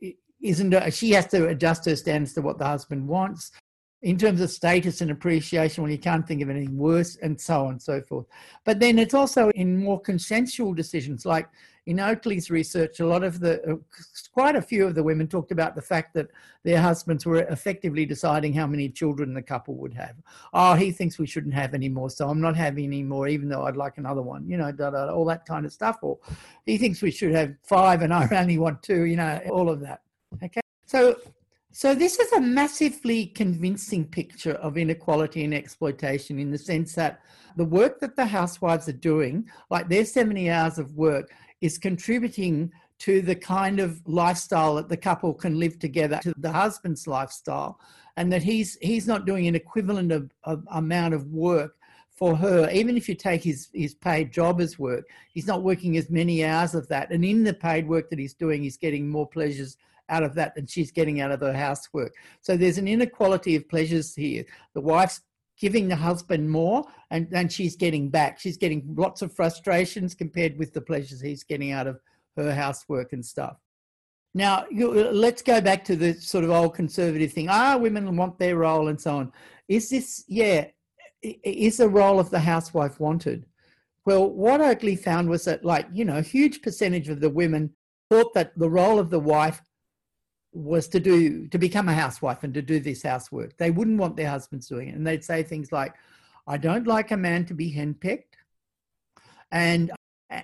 isn't 0.43 0.75
a, 0.75 0.91
she 0.91 1.11
has 1.13 1.27
to 1.29 1.49
adjust 1.49 1.87
her 1.87 1.97
standards 1.97 2.35
to 2.35 2.43
what 2.43 2.59
the 2.59 2.67
husband 2.67 3.07
wants 3.09 3.53
in 4.07 4.17
terms 4.17 4.41
of 4.41 4.51
status 4.51 5.01
and 5.01 5.11
appreciation 5.11 5.83
when 5.83 5.91
you 5.91 5.99
can't 5.99 6.27
think 6.27 6.41
of 6.41 6.49
anything 6.49 6.77
worse 6.77 7.17
and 7.23 7.41
so 7.41 7.65
on 7.65 7.73
and 7.73 7.83
so 7.83 8.01
forth 8.01 8.27
but 8.65 8.79
then 8.79 8.99
it's 8.99 9.15
also 9.15 9.51
in 9.51 9.77
more 9.77 10.01
consensual 10.01 10.73
decisions 10.73 11.27
like 11.27 11.49
in 11.87 12.01
Oakley's 12.01 12.51
research, 12.51 12.99
a 12.99 13.07
lot 13.07 13.23
of 13.23 13.39
the, 13.39 13.63
uh, 13.63 13.77
quite 14.33 14.57
a 14.57 14.63
few 14.63 14.87
of 14.87 14.97
the 14.97 15.03
women 15.03 15.29
talked 15.29 15.53
about 15.53 15.77
the 15.77 15.83
fact 15.83 16.15
that 16.15 16.29
their 16.65 16.81
husbands 16.81 17.25
were 17.25 17.43
effectively 17.43 18.05
deciding 18.05 18.53
how 18.53 18.67
many 18.67 18.89
children 18.89 19.33
the 19.33 19.43
couple 19.43 19.75
would 19.75 19.95
have. 19.95 20.17
Oh, 20.53 20.75
he 20.75 20.91
thinks 20.91 21.17
we 21.17 21.29
shouldn't 21.29 21.55
have 21.55 21.75
any 21.75 21.89
more, 21.89 22.11
so 22.11 22.29
I'm 22.29 22.41
not 22.41 22.57
having 22.57 22.87
any 22.87 23.05
more, 23.05 23.29
even 23.29 23.49
though 23.49 23.67
I'd 23.67 23.77
like 23.77 23.99
another 23.99 24.23
one, 24.23 24.49
you 24.49 24.57
know, 24.57 24.73
da, 24.73 24.91
da, 24.91 25.13
all 25.13 25.25
that 25.27 25.47
kind 25.47 25.65
of 25.65 25.73
stuff. 25.73 25.99
Or 26.03 26.19
he 26.65 26.77
thinks 26.77 27.03
we 27.03 27.13
should 27.13 27.33
have 27.33 27.55
five 27.63 28.03
and 28.03 28.13
I 28.13 28.29
only 28.33 28.59
want 28.59 28.83
two, 28.83 29.05
you 29.05 29.17
know, 29.17 29.41
all 29.51 29.71
of 29.71 29.79
that. 29.81 30.03
Okay. 30.43 30.61
So 30.87 31.17
so 31.77 31.95
this 31.95 32.19
is 32.19 32.33
a 32.33 32.41
massively 32.41 33.27
convincing 33.27 34.07
picture 34.07 34.55
of 34.55 34.79
inequality 34.79 35.45
and 35.45 35.53
exploitation 35.53 36.39
in 36.39 36.51
the 36.51 36.57
sense 36.57 36.95
that 36.95 37.21
the 37.57 37.67
work 37.67 38.01
that 38.01 38.17
the 38.17 38.25
housewives 38.25 38.89
are 38.89 38.93
doing, 38.93 39.47
like 39.69 39.91
their 39.91 40.07
70 40.07 40.49
hours 40.49 40.79
of 40.79 40.95
work, 40.95 41.31
is 41.61 41.77
contributing 41.77 42.73
to 43.01 43.21
the 43.21 43.35
kind 43.35 43.79
of 43.79 44.01
lifestyle 44.09 44.77
that 44.77 44.89
the 44.89 44.97
couple 44.97 45.35
can 45.35 45.59
live 45.59 45.79
together, 45.79 46.19
to 46.23 46.33
the 46.39 46.51
husband's 46.51 47.07
lifestyle, 47.07 47.79
and 48.17 48.33
that 48.33 48.43
he's 48.43 48.79
he's 48.81 49.07
not 49.07 49.27
doing 49.27 49.47
an 49.47 49.55
equivalent 49.55 50.13
of, 50.13 50.31
of 50.45 50.65
amount 50.71 51.13
of 51.13 51.27
work 51.27 51.77
for 52.09 52.35
her, 52.37 52.71
even 52.71 52.97
if 52.97 53.07
you 53.07 53.15
take 53.15 53.45
his, 53.45 53.69
his 53.75 53.95
paid 53.95 54.33
job 54.33 54.63
as 54.63 54.79
work, 54.79 55.05
he's 55.35 55.47
not 55.47 55.63
working 55.63 55.99
as 55.99 56.09
many 56.09 56.43
hours 56.43 56.75
of 56.75 56.89
that. 56.89 57.11
And 57.11 57.23
in 57.23 57.45
the 57.45 57.53
paid 57.53 57.87
work 57.87 58.09
that 58.09 58.19
he's 58.19 58.33
doing, 58.33 58.63
he's 58.63 58.79
getting 58.79 59.11
more 59.11 59.29
pleasures 59.29 59.77
out 60.09 60.23
of 60.23 60.35
that 60.35 60.55
than 60.55 60.67
she's 60.67 60.91
getting 60.91 61.21
out 61.21 61.31
of 61.31 61.41
her 61.41 61.53
housework. 61.53 62.15
So 62.41 62.57
there's 62.57 62.79
an 62.79 62.89
inequality 62.89 63.57
of 63.57 63.69
pleasures 63.69 64.15
here. 64.15 64.45
The 64.75 64.81
wife's 64.81 65.21
giving 65.59 65.89
the 65.89 65.97
husband 65.97 66.51
more 66.51 66.85
and, 67.11 67.29
and 67.33 67.51
she's 67.51 67.77
getting 67.77 68.09
back. 68.11 68.39
She's 68.39 68.57
getting 68.57 68.95
lots 68.97 69.23
of 69.23 69.33
frustrations 69.33 70.15
compared 70.15 70.59
with 70.59 70.73
the 70.73 70.81
pleasures 70.81 71.21
he's 71.21 71.45
getting 71.45 71.73
out 71.73 71.87
of 71.87 72.01
her 72.37 72.55
housework 72.55 73.13
and 73.13 73.25
stuff. 73.25 73.57
Now, 74.35 74.67
let's 74.71 75.41
go 75.41 75.63
back 75.63 75.83
to 75.87 75.97
the 75.97 76.13
sort 76.13 76.45
of 76.45 76.51
old 76.51 76.75
conservative 76.75 77.33
thing. 77.33 77.49
Ah, 77.49 77.79
women 77.79 78.17
want 78.17 78.39
their 78.39 78.57
role 78.57 78.89
and 78.89 79.01
so 79.01 79.17
on. 79.17 79.33
Is 79.67 79.89
this, 79.89 80.25
yeah, 80.29 80.67
is 81.23 81.79
the 81.79 81.89
role 81.89 82.21
of 82.21 82.29
the 82.29 82.39
housewife 82.39 83.01
wanted? 83.01 83.47
Well, 84.05 84.29
what 84.31 84.61
Oakley 84.61 84.95
found 84.95 85.31
was 85.31 85.47
that, 85.47 85.65
like, 85.65 85.87
you 85.93 86.05
know, 86.05 86.19
a 86.19 86.23
huge 86.23 86.61
percentage 86.61 87.09
of 87.09 87.21
the 87.21 87.31
women 87.31 87.73
thought 88.11 88.35
that 88.35 88.57
the 88.59 88.69
role 88.69 88.99
of 88.99 89.09
the 89.09 89.19
wife 89.19 89.63
was 90.57 90.89
to 90.89 91.01
do 91.01 91.47
to 91.49 91.59
become 91.59 91.89
a 91.89 91.95
housewife 91.95 92.43
and 92.43 92.55
to 92.55 92.63
do 92.63 92.81
this 92.81 93.03
housework. 93.03 93.57
They 93.59 93.71
wouldn't 93.71 93.99
want 93.99 94.17
their 94.17 94.31
husbands 94.31 94.69
doing 94.69 94.89
it, 94.89 94.95
and 94.95 95.07
they'd 95.07 95.25
say 95.25 95.43
things 95.43 95.71
like, 95.71 95.95
"I 96.47 96.57
don't 96.57 96.87
like 96.87 97.11
a 97.11 97.17
man 97.17 97.45
to 97.47 97.55
be 97.55 97.71
henpecked," 97.71 98.37
and 99.53 99.93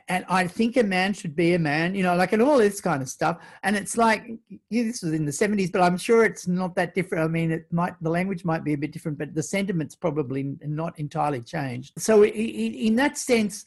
and 0.09 0.25
I 0.29 0.47
think 0.47 0.77
a 0.77 0.85
man 0.85 1.13
should 1.13 1.35
be 1.35 1.55
a 1.55 1.59
man, 1.59 1.95
you 1.95 2.05
know, 2.05 2.15
like 2.15 2.33
and 2.33 2.41
all 2.41 2.59
this 2.59 2.81
kind 2.81 3.03
of 3.03 3.09
stuff. 3.09 3.43
And 3.65 3.75
it's 3.75 3.97
like 3.97 4.31
this 4.71 5.03
was 5.03 5.13
in 5.13 5.25
the 5.25 5.33
seventies, 5.33 5.71
but 5.71 5.81
I'm 5.81 5.97
sure 5.97 6.25
it's 6.25 6.47
not 6.47 6.77
that 6.77 6.95
different. 6.95 7.25
I 7.25 7.29
mean, 7.29 7.51
it 7.51 7.73
might 7.73 7.95
the 8.01 8.11
language 8.11 8.45
might 8.45 8.65
be 8.65 8.75
a 8.75 8.79
bit 8.79 8.93
different, 8.93 9.19
but 9.19 9.35
the 9.35 9.43
sentiment's 9.43 9.97
probably 9.97 10.57
not 10.63 10.99
entirely 10.99 11.41
changed. 11.41 11.95
So 11.99 12.25
in 12.25 12.97
that 12.97 13.19
sense 13.19 13.65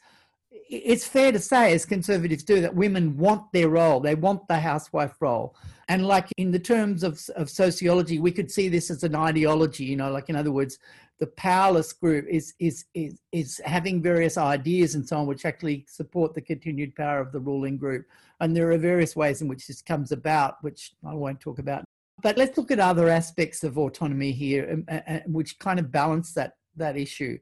it's 0.69 1.07
fair 1.07 1.31
to 1.31 1.39
say, 1.39 1.73
as 1.73 1.85
conservatives 1.85 2.43
do, 2.43 2.61
that 2.61 2.75
women 2.75 3.17
want 3.17 3.51
their 3.51 3.69
role. 3.69 3.99
They 3.99 4.15
want 4.15 4.47
the 4.47 4.59
housewife 4.59 5.15
role. 5.19 5.55
And 5.87 6.07
like 6.07 6.27
in 6.37 6.51
the 6.51 6.59
terms 6.59 7.03
of, 7.03 7.21
of 7.35 7.49
sociology, 7.49 8.19
we 8.19 8.31
could 8.31 8.49
see 8.49 8.69
this 8.69 8.89
as 8.89 9.03
an 9.03 9.15
ideology, 9.15 9.85
you 9.85 9.95
know, 9.95 10.11
like 10.11 10.29
in 10.29 10.35
other 10.35 10.51
words, 10.51 10.79
the 11.19 11.27
powerless 11.27 11.93
group 11.93 12.25
is, 12.27 12.53
is, 12.59 12.85
is, 12.93 13.19
is 13.31 13.61
having 13.63 14.01
various 14.01 14.37
ideas 14.37 14.95
and 14.95 15.07
so 15.07 15.17
on, 15.17 15.27
which 15.27 15.45
actually 15.45 15.85
support 15.87 16.33
the 16.33 16.41
continued 16.41 16.95
power 16.95 17.19
of 17.19 17.31
the 17.31 17.39
ruling 17.39 17.77
group. 17.77 18.05
And 18.41 18.55
there 18.55 18.71
are 18.71 18.77
various 18.77 19.15
ways 19.15 19.41
in 19.41 19.47
which 19.47 19.67
this 19.67 19.81
comes 19.81 20.11
about, 20.11 20.55
which 20.61 20.93
I 21.07 21.13
won't 21.13 21.39
talk 21.39 21.59
about. 21.59 21.85
But 22.21 22.37
let's 22.37 22.57
look 22.57 22.71
at 22.71 22.79
other 22.79 23.09
aspects 23.09 23.63
of 23.63 23.77
autonomy 23.77 24.31
here, 24.31 24.69
um, 24.71 24.85
uh, 24.89 24.99
uh, 25.07 25.19
which 25.27 25.59
kind 25.59 25.79
of 25.79 25.91
balance 25.91 26.33
that, 26.33 26.53
that 26.75 26.97
issue. 26.97 27.37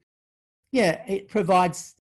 Yeah, 0.72 1.02
it 1.08 1.30
provides 1.30 1.96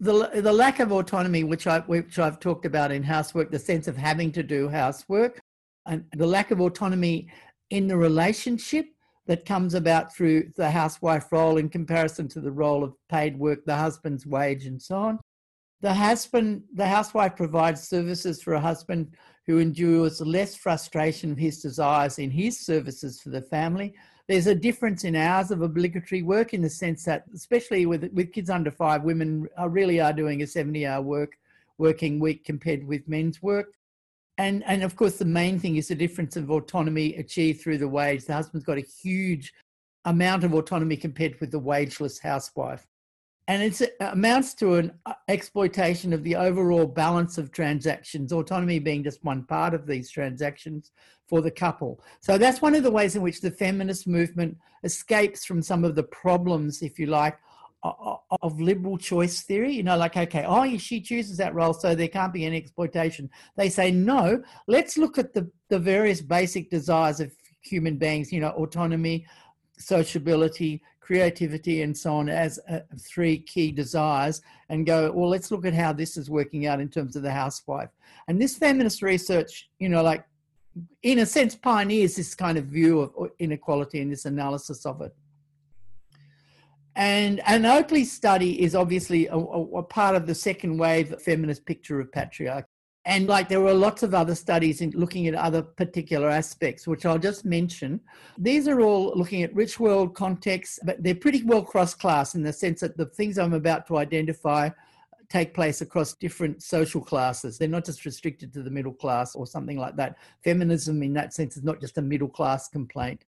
the 0.00 0.30
the 0.34 0.52
lack 0.52 0.80
of 0.80 0.92
autonomy, 0.92 1.44
which 1.44 1.66
I 1.66 1.80
which 1.80 2.18
I've 2.18 2.38
talked 2.38 2.66
about 2.66 2.92
in 2.92 3.02
housework, 3.02 3.50
the 3.50 3.58
sense 3.58 3.88
of 3.88 3.96
having 3.96 4.32
to 4.32 4.42
do 4.42 4.68
housework, 4.68 5.40
and 5.86 6.04
the 6.12 6.26
lack 6.26 6.50
of 6.50 6.60
autonomy 6.60 7.28
in 7.70 7.86
the 7.86 7.96
relationship 7.96 8.86
that 9.26 9.44
comes 9.44 9.74
about 9.74 10.14
through 10.14 10.50
the 10.56 10.70
housewife 10.70 11.32
role 11.32 11.56
in 11.56 11.68
comparison 11.68 12.28
to 12.28 12.40
the 12.40 12.52
role 12.52 12.84
of 12.84 12.94
paid 13.08 13.38
work, 13.38 13.64
the 13.64 13.76
husband's 13.76 14.26
wage, 14.26 14.66
and 14.66 14.80
so 14.80 14.96
on. 14.96 15.18
The 15.80 15.92
husband, 15.92 16.62
the 16.74 16.86
housewife 16.86 17.36
provides 17.36 17.88
services 17.88 18.42
for 18.42 18.54
a 18.54 18.60
husband 18.60 19.16
who 19.46 19.58
endures 19.58 20.20
less 20.20 20.54
frustration 20.56 21.32
of 21.32 21.38
his 21.38 21.60
desires 21.60 22.18
in 22.18 22.30
his 22.30 22.58
services 22.58 23.20
for 23.20 23.30
the 23.30 23.42
family 23.42 23.94
there's 24.28 24.48
a 24.48 24.54
difference 24.54 25.04
in 25.04 25.14
hours 25.14 25.50
of 25.50 25.62
obligatory 25.62 26.22
work 26.22 26.52
in 26.52 26.62
the 26.62 26.70
sense 26.70 27.04
that, 27.04 27.24
especially 27.34 27.86
with 27.86 28.10
with 28.12 28.32
kids 28.32 28.50
under 28.50 28.70
five, 28.70 29.02
women 29.02 29.48
are 29.56 29.68
really 29.68 30.00
are 30.00 30.12
doing 30.12 30.42
a 30.42 30.46
70-hour 30.46 31.02
work 31.02 31.32
working 31.78 32.18
week 32.18 32.44
compared 32.44 32.86
with 32.86 33.08
men's 33.08 33.40
work. 33.40 33.74
And 34.38 34.64
and 34.64 34.82
of 34.82 34.96
course, 34.96 35.16
the 35.18 35.24
main 35.24 35.60
thing 35.60 35.76
is 35.76 35.88
the 35.88 35.94
difference 35.94 36.36
of 36.36 36.50
autonomy 36.50 37.14
achieved 37.16 37.60
through 37.60 37.78
the 37.78 37.88
wage. 37.88 38.24
The 38.24 38.34
husband's 38.34 38.66
got 38.66 38.78
a 38.78 38.80
huge 39.02 39.52
amount 40.04 40.44
of 40.44 40.54
autonomy 40.54 40.96
compared 40.96 41.40
with 41.40 41.52
the 41.52 41.58
wageless 41.58 42.18
housewife 42.18 42.86
and 43.48 43.62
it 43.62 43.96
amounts 44.00 44.54
to 44.54 44.74
an 44.74 44.92
uh, 45.06 45.12
exploitation 45.28 46.12
of 46.12 46.24
the 46.24 46.34
overall 46.34 46.86
balance 46.86 47.38
of 47.38 47.52
transactions 47.52 48.32
autonomy 48.32 48.78
being 48.78 49.04
just 49.04 49.24
one 49.24 49.44
part 49.44 49.74
of 49.74 49.86
these 49.86 50.10
transactions 50.10 50.92
for 51.26 51.40
the 51.40 51.50
couple 51.50 52.02
so 52.20 52.38
that's 52.38 52.62
one 52.62 52.74
of 52.74 52.82
the 52.82 52.90
ways 52.90 53.16
in 53.16 53.22
which 53.22 53.40
the 53.40 53.50
feminist 53.50 54.06
movement 54.06 54.56
escapes 54.84 55.44
from 55.44 55.62
some 55.62 55.84
of 55.84 55.94
the 55.94 56.02
problems 56.04 56.82
if 56.82 56.98
you 56.98 57.06
like 57.06 57.38
of 58.42 58.60
liberal 58.60 58.98
choice 58.98 59.42
theory. 59.42 59.72
You 59.72 59.82
know, 59.82 59.96
like, 59.96 60.16
okay, 60.16 60.44
oh, 60.46 60.76
she 60.78 61.00
chooses 61.00 61.36
that 61.38 61.54
role, 61.54 61.72
so 61.72 61.94
there 61.94 62.08
can't 62.08 62.32
be 62.32 62.44
any 62.44 62.56
exploitation. 62.56 63.30
They 63.56 63.68
say, 63.68 63.90
no, 63.90 64.42
let's 64.66 64.98
look 64.98 65.18
at 65.18 65.34
the, 65.34 65.50
the 65.68 65.78
various 65.78 66.20
basic 66.20 66.70
desires 66.70 67.20
of 67.20 67.32
human 67.62 67.96
beings, 67.96 68.32
you 68.32 68.40
know, 68.40 68.50
autonomy, 68.50 69.26
sociability, 69.78 70.82
creativity, 71.00 71.82
and 71.82 71.96
so 71.96 72.14
on 72.14 72.28
as 72.28 72.58
uh, 72.68 72.80
three 73.00 73.38
key 73.38 73.70
desires, 73.70 74.42
and 74.68 74.86
go, 74.86 75.12
well, 75.12 75.28
let's 75.28 75.50
look 75.50 75.64
at 75.64 75.74
how 75.74 75.92
this 75.92 76.16
is 76.16 76.28
working 76.28 76.66
out 76.66 76.80
in 76.80 76.88
terms 76.88 77.16
of 77.16 77.22
the 77.22 77.30
housewife. 77.30 77.90
And 78.28 78.40
this 78.40 78.56
feminist 78.56 79.02
research, 79.02 79.68
you 79.78 79.88
know, 79.88 80.02
like, 80.02 80.24
in 81.02 81.20
a 81.20 81.26
sense, 81.26 81.54
pioneers 81.54 82.16
this 82.16 82.34
kind 82.34 82.58
of 82.58 82.66
view 82.66 83.00
of 83.00 83.30
inequality 83.38 84.00
and 84.00 84.12
this 84.12 84.24
analysis 84.24 84.84
of 84.84 85.00
it. 85.00 85.14
And 86.96 87.40
an 87.46 87.66
Oakley 87.66 88.04
study 88.04 88.62
is 88.62 88.74
obviously 88.74 89.26
a, 89.26 89.36
a, 89.36 89.82
part 89.82 90.16
of 90.16 90.26
the 90.26 90.34
second 90.34 90.78
wave 90.78 91.14
feminist 91.20 91.66
picture 91.66 92.00
of 92.00 92.10
patriarchy. 92.10 92.64
And 93.06 93.28
like 93.28 93.48
there 93.48 93.60
were 93.60 93.72
lots 93.72 94.02
of 94.02 94.14
other 94.14 94.34
studies 94.34 94.80
in 94.80 94.90
looking 94.90 95.28
at 95.28 95.34
other 95.36 95.62
particular 95.62 96.28
aspects, 96.28 96.88
which 96.88 97.06
I'll 97.06 97.18
just 97.18 97.44
mention. 97.44 98.00
These 98.36 98.66
are 98.66 98.80
all 98.80 99.12
looking 99.14 99.44
at 99.44 99.54
rich 99.54 99.78
world 99.78 100.16
contexts, 100.16 100.80
but 100.84 101.00
they're 101.02 101.14
pretty 101.14 101.44
well 101.44 101.62
cross 101.62 101.94
class 101.94 102.34
in 102.34 102.42
the 102.42 102.52
sense 102.52 102.80
that 102.80 102.96
the 102.96 103.06
things 103.06 103.38
I'm 103.38 103.52
about 103.52 103.86
to 103.86 103.98
identify 103.98 104.70
take 105.28 105.54
place 105.54 105.80
across 105.80 106.14
different 106.14 106.62
social 106.64 107.00
classes. 107.00 107.58
They're 107.58 107.68
not 107.68 107.84
just 107.84 108.04
restricted 108.04 108.52
to 108.54 108.62
the 108.62 108.70
middle 108.70 108.92
class 108.92 109.36
or 109.36 109.46
something 109.46 109.78
like 109.78 109.94
that. 109.96 110.16
Feminism, 110.42 111.00
in 111.02 111.12
that 111.14 111.32
sense, 111.32 111.56
is 111.56 111.64
not 111.64 111.80
just 111.80 111.98
a 111.98 112.02
middle 112.02 112.28
class 112.28 112.68
complaint. 112.68 113.24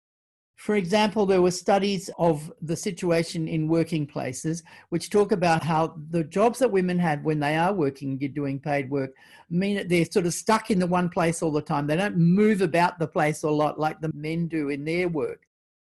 For 0.56 0.76
example, 0.76 1.26
there 1.26 1.42
were 1.42 1.50
studies 1.50 2.10
of 2.18 2.52
the 2.62 2.76
situation 2.76 3.48
in 3.48 3.68
working 3.68 4.06
places 4.06 4.62
which 4.88 5.10
talk 5.10 5.32
about 5.32 5.64
how 5.64 5.94
the 6.10 6.24
jobs 6.24 6.60
that 6.60 6.70
women 6.70 6.98
have 7.00 7.22
when 7.22 7.40
they 7.40 7.56
are 7.56 7.72
working, 7.72 8.18
you're 8.20 8.28
doing 8.28 8.60
paid 8.60 8.88
work, 8.88 9.10
mean 9.50 9.76
that 9.76 9.88
they're 9.88 10.04
sort 10.04 10.26
of 10.26 10.34
stuck 10.34 10.70
in 10.70 10.78
the 10.78 10.86
one 10.86 11.08
place 11.08 11.42
all 11.42 11.50
the 11.50 11.60
time. 11.60 11.86
They 11.86 11.96
don't 11.96 12.16
move 12.16 12.60
about 12.60 12.98
the 12.98 13.08
place 13.08 13.42
a 13.42 13.50
lot 13.50 13.80
like 13.80 14.00
the 14.00 14.12
men 14.14 14.46
do 14.46 14.68
in 14.68 14.84
their 14.84 15.08
work. 15.08 15.46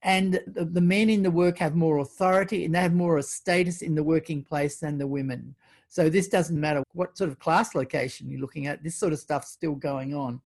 And 0.01 0.39
the 0.45 0.81
men 0.81 1.09
in 1.09 1.23
the 1.23 1.31
work 1.31 1.57
have 1.57 1.75
more 1.75 1.97
authority 1.97 2.63
and 2.63 2.75
they 2.75 2.79
have 2.79 2.93
more 2.93 3.21
status 3.23 3.81
in 3.81 3.95
the 3.95 4.03
working 4.03 4.43
place 4.43 4.77
than 4.77 4.97
the 4.97 5.07
women. 5.07 5.55
So 5.89 6.09
this 6.09 6.27
doesn't 6.27 6.59
matter 6.59 6.83
what 6.93 7.17
sort 7.17 7.29
of 7.29 7.39
class 7.39 7.73
location 7.75 8.29
you're 8.29 8.41
looking 8.41 8.67
at, 8.67 8.83
this 8.83 8.95
sort 8.95 9.13
of 9.13 9.19
stuff's 9.19 9.51
still 9.51 9.75
going 9.75 10.13
on. 10.13 10.41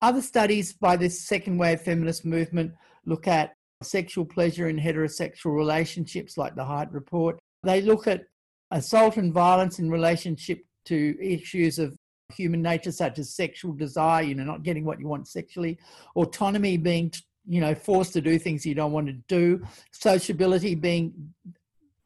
Other 0.00 0.22
studies 0.22 0.72
by 0.72 0.96
this 0.96 1.20
second 1.20 1.58
wave 1.58 1.80
feminist 1.80 2.24
movement 2.24 2.74
look 3.06 3.26
at 3.26 3.54
sexual 3.82 4.24
pleasure 4.24 4.68
in 4.68 4.78
heterosexual 4.78 5.54
relationships, 5.54 6.36
like 6.36 6.54
the 6.54 6.64
Hite 6.64 6.92
Report. 6.92 7.38
They 7.62 7.80
look 7.80 8.06
at 8.06 8.24
assault 8.70 9.16
and 9.16 9.32
violence 9.32 9.78
in 9.78 9.90
relationship 9.90 10.64
to 10.86 11.16
issues 11.20 11.78
of 11.78 11.96
human 12.32 12.62
nature, 12.62 12.92
such 12.92 13.18
as 13.18 13.34
sexual 13.34 13.72
desire, 13.72 14.22
you 14.22 14.34
know, 14.34 14.44
not 14.44 14.62
getting 14.62 14.84
what 14.84 14.98
you 14.98 15.06
want 15.06 15.28
sexually, 15.28 15.78
autonomy 16.16 16.76
being, 16.76 17.12
you 17.46 17.60
know, 17.60 17.74
forced 17.74 18.12
to 18.14 18.20
do 18.20 18.38
things 18.38 18.64
you 18.64 18.74
don't 18.74 18.92
want 18.92 19.06
to 19.06 19.12
do, 19.28 19.62
sociability 19.90 20.74
being, 20.74 21.12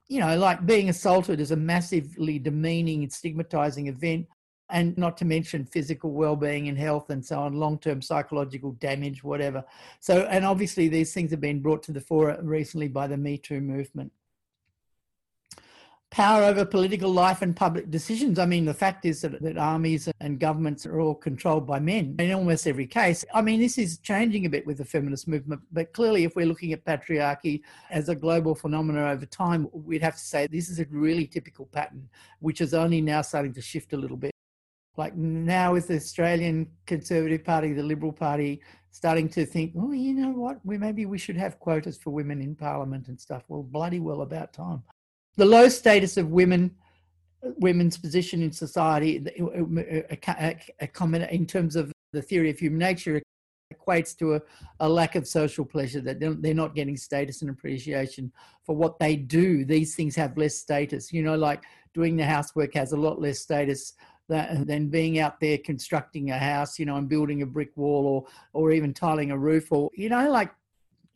you 0.09 0.20
know, 0.20 0.37
like 0.37 0.66
being 0.66 0.88
assaulted 0.88 1.40
is 1.40 1.52
a 1.52 1.56
massively 1.56 2.38
demeaning 2.38 3.02
and 3.02 3.12
stigmatizing 3.12 3.87
event 3.87 4.26
and 4.70 4.96
not 4.98 5.16
to 5.16 5.24
mention 5.24 5.64
physical 5.64 6.12
well-being 6.12 6.68
and 6.68 6.79
health 6.79 7.11
and 7.11 7.24
so 7.24 7.38
on 7.38 7.52
long-term 7.55 8.02
psychological 8.02 8.72
damage 8.72 9.22
whatever 9.22 9.64
so 10.00 10.22
and 10.31 10.44
obviously 10.44 10.88
these 10.88 11.12
things 11.12 11.31
have 11.31 11.40
been 11.40 11.61
brought 11.61 11.83
to 11.83 11.92
the 11.92 12.00
fore 12.00 12.37
recently 12.42 12.88
by 12.88 13.07
the 13.07 13.16
me 13.16 13.38
too 13.38 13.61
movement 13.61 14.11
power 16.11 16.44
over 16.44 16.64
political 16.64 17.12
life 17.12 17.42
and 17.42 17.55
public 17.55 17.90
decisions. 17.90 18.38
I 18.38 18.46
mean, 18.46 18.64
the 18.64 18.72
fact 18.72 19.05
is 19.05 19.20
that, 19.22 19.42
that 19.42 19.59
armies 19.59 20.09
and 20.20 20.38
governments 20.38 20.87
are 20.87 21.00
all 21.00 21.14
controlled 21.14 21.66
by 21.66 21.81
men 21.81 22.14
in 22.18 22.33
almost 22.33 22.66
every 22.66 22.87
case. 22.87 23.24
I 23.35 23.42
mean, 23.42 23.61
this 23.61 23.76
is 23.76 23.98
changing 23.98 24.46
a 24.46 24.48
bit 24.48 24.66
with 24.66 24.79
the 24.79 24.85
feminist 24.85 25.29
movement, 25.29 25.62
but 25.72 25.92
clearly, 25.92 26.24
if 26.24 26.37
we're 26.37 26.46
looking 26.46 26.72
at 26.72 26.85
patriarchy 26.85 27.61
as 27.90 28.09
a 28.09 28.14
global 28.14 28.55
phenomenon 28.55 29.11
over 29.11 29.26
time, 29.26 29.68
we'd 29.72 30.02
have 30.02 30.14
to 30.14 30.24
say 30.24 30.46
this 30.46 30.70
is 30.70 30.79
a 30.79 30.87
really 30.90 31.26
typical 31.26 31.66
pattern, 31.66 32.09
which 32.40 32.61
is 32.61 32.72
only 32.72 33.00
now 33.00 33.20
starting 33.20 33.52
to 33.52 33.61
shift 33.61 33.92
a 33.92 33.96
little 33.96 34.16
bit 34.16 34.36
like 34.96 35.16
now 35.16 35.74
is 35.74 35.87
the 35.87 35.96
Australian 35.96 36.68
Conservative 36.87 37.44
Party, 37.44 37.72
the 37.72 37.82
Liberal 37.82 38.12
Party, 38.12 38.62
starting 38.90 39.28
to 39.28 39.44
think, 39.44 39.72
oh, 39.78 39.92
you 39.92 40.14
know 40.14 40.30
what, 40.30 40.59
we 40.64 40.78
maybe 40.78 41.04
we 41.04 41.18
should 41.18 41.37
have 41.37 41.59
quotas 41.59 41.98
for 41.98 42.11
women 42.11 42.40
in 42.40 42.54
Parliament 42.54 43.09
and 43.09 43.20
stuff. 43.20 43.44
Well, 43.48 43.62
bloody 43.62 44.00
well 44.00 44.22
about 44.22 44.52
time. 44.52 44.82
The 45.37 45.44
low 45.44 45.68
status 45.68 46.16
of 46.16 46.30
women, 46.30 46.74
women's 47.59 47.98
position 47.98 48.42
in 48.42 48.52
society, 48.52 49.22
uh, 49.38 50.30
uh, 50.30 50.54
uh, 50.90 51.26
in 51.30 51.46
terms 51.46 51.76
of 51.76 51.92
the 52.12 52.22
theory 52.22 52.48
of 52.48 52.59
human 52.59 52.78
nature, 52.78 53.20
equates 53.74 54.16
to 54.16 54.37
a, 54.37 54.40
a 54.80 54.88
lack 54.88 55.14
of 55.14 55.26
social 55.26 55.64
pleasure 55.64 56.00
that 56.00 56.18
they're 56.20 56.54
not 56.54 56.74
getting 56.74 56.96
status 56.96 57.42
and 57.42 57.50
appreciation 57.50 58.32
for 58.64 58.74
what 58.74 58.98
they 58.98 59.16
do. 59.16 59.64
These 59.64 59.94
things 59.94 60.16
have 60.16 60.38
less 60.38 60.56
status. 60.56 61.12
You 61.12 61.22
know, 61.22 61.37
like 61.37 61.62
doing 61.92 62.16
the 62.16 62.24
housework 62.24 62.74
has 62.74 62.92
a 62.92 62.96
lot 62.96 63.20
less 63.20 63.40
status 63.40 63.94
that, 64.29 64.67
than 64.67 64.89
being 64.89 65.19
out 65.19 65.41
there 65.41 65.59
constructing 65.59 66.31
a 66.31 66.39
house, 66.39 66.79
you 66.79 66.87
know, 66.87 66.97
and 66.97 67.09
building 67.09 67.43
a 67.43 67.47
brick 67.47 67.77
wall 67.77 68.07
or 68.07 68.27
or 68.53 68.73
even 68.73 68.93
tiling 68.93 69.31
a 69.31 69.39
roof 69.39 69.73
or 69.73 69.91
you 69.95 70.09
know, 70.09 70.31
like, 70.31 70.53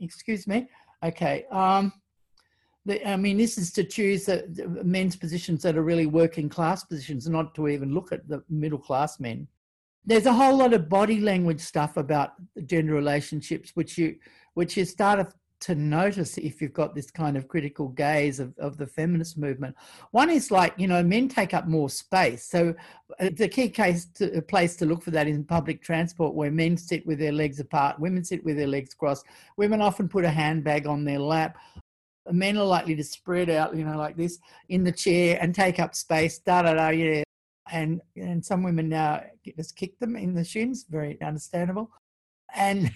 excuse 0.00 0.46
me, 0.46 0.68
okay. 1.02 1.44
Um, 1.50 1.92
the, 2.86 3.06
I 3.06 3.16
mean, 3.16 3.36
this 3.36 3.58
is 3.58 3.72
to 3.72 3.84
choose 3.84 4.26
the, 4.26 4.46
the 4.48 4.84
men's 4.84 5.16
positions 5.16 5.62
that 5.62 5.76
are 5.76 5.82
really 5.82 6.06
working 6.06 6.48
class 6.48 6.84
positions, 6.84 7.28
not 7.28 7.54
to 7.56 7.68
even 7.68 7.92
look 7.92 8.12
at 8.12 8.26
the 8.28 8.42
middle 8.48 8.78
class 8.78 9.20
men. 9.20 9.46
There's 10.04 10.26
a 10.26 10.32
whole 10.32 10.56
lot 10.56 10.72
of 10.72 10.88
body 10.88 11.20
language 11.20 11.60
stuff 11.60 11.98
about 11.98 12.32
gender 12.64 12.94
relationships, 12.94 13.72
which 13.74 13.98
you 13.98 14.16
which 14.54 14.76
you 14.76 14.84
start 14.84 15.32
to 15.60 15.74
notice 15.74 16.38
if 16.38 16.60
you've 16.60 16.72
got 16.72 16.94
this 16.94 17.10
kind 17.10 17.36
of 17.36 17.46
critical 17.46 17.88
gaze 17.88 18.40
of, 18.40 18.56
of 18.58 18.78
the 18.78 18.86
feminist 18.86 19.36
movement. 19.36 19.76
One 20.10 20.30
is 20.30 20.50
like, 20.50 20.74
you 20.78 20.88
know, 20.88 21.02
men 21.02 21.28
take 21.28 21.52
up 21.52 21.68
more 21.68 21.90
space. 21.90 22.44
So 22.44 22.74
uh, 23.20 23.30
the 23.36 23.48
key 23.48 23.68
case 23.68 24.06
to, 24.16 24.40
place 24.42 24.76
to 24.76 24.86
look 24.86 25.02
for 25.02 25.10
that 25.10 25.28
is 25.28 25.36
in 25.36 25.44
public 25.44 25.82
transport 25.82 26.34
where 26.34 26.50
men 26.50 26.76
sit 26.76 27.06
with 27.06 27.18
their 27.18 27.32
legs 27.32 27.60
apart, 27.60 28.00
women 28.00 28.24
sit 28.24 28.42
with 28.44 28.56
their 28.56 28.66
legs 28.66 28.94
crossed. 28.94 29.26
Women 29.58 29.82
often 29.82 30.08
put 30.08 30.24
a 30.24 30.30
handbag 30.30 30.86
on 30.86 31.04
their 31.04 31.18
lap. 31.18 31.58
Men 32.30 32.56
are 32.56 32.64
likely 32.64 32.94
to 32.96 33.04
spread 33.04 33.50
out, 33.50 33.76
you 33.76 33.84
know, 33.84 33.98
like 33.98 34.16
this 34.16 34.38
in 34.68 34.84
the 34.84 34.92
chair 34.92 35.38
and 35.40 35.54
take 35.54 35.78
up 35.78 35.94
space, 35.94 36.38
da 36.38 36.62
da 36.62 36.74
da, 36.74 36.88
yeah. 36.88 37.22
And, 37.72 38.00
and 38.16 38.44
some 38.44 38.62
women 38.62 38.88
now 38.88 39.22
just 39.56 39.76
kick 39.76 39.98
them 39.98 40.16
in 40.16 40.34
the 40.34 40.44
shins, 40.44 40.86
very 40.88 41.20
understandable. 41.22 41.90
And 42.54 42.90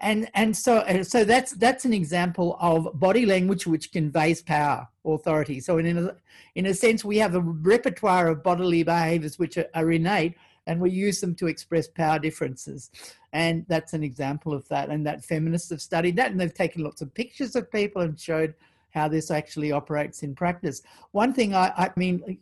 and 0.00 0.28
and 0.34 0.54
so 0.56 0.84
so 1.02 1.24
that's 1.24 1.52
that's 1.52 1.84
an 1.84 1.94
example 1.94 2.56
of 2.60 2.88
body 2.98 3.24
language 3.24 3.66
which 3.66 3.92
conveys 3.92 4.42
power 4.42 4.86
authority. 5.06 5.60
So 5.60 5.78
in 5.78 5.96
a, 5.96 6.16
in 6.54 6.66
a 6.66 6.74
sense 6.74 7.04
we 7.04 7.18
have 7.18 7.34
a 7.34 7.40
repertoire 7.40 8.28
of 8.28 8.42
bodily 8.42 8.82
behaviors 8.82 9.38
which 9.38 9.56
are, 9.56 9.68
are 9.74 9.90
innate 9.90 10.34
and 10.66 10.80
we 10.80 10.90
use 10.90 11.20
them 11.20 11.34
to 11.36 11.46
express 11.46 11.86
power 11.88 12.18
differences. 12.18 12.90
And 13.32 13.64
that's 13.68 13.92
an 13.94 14.02
example 14.02 14.52
of 14.52 14.68
that 14.68 14.90
and 14.90 15.06
that 15.06 15.24
feminists 15.24 15.70
have 15.70 15.80
studied 15.80 16.16
that 16.16 16.30
and 16.30 16.40
they've 16.40 16.52
taken 16.52 16.84
lots 16.84 17.00
of 17.00 17.14
pictures 17.14 17.56
of 17.56 17.70
people 17.70 18.02
and 18.02 18.18
showed 18.18 18.54
how 18.96 19.06
this 19.06 19.30
actually 19.30 19.70
operates 19.70 20.22
in 20.22 20.34
practice. 20.34 20.82
One 21.12 21.32
thing 21.32 21.54
I, 21.54 21.66
I 21.76 21.90
mean, 21.96 22.38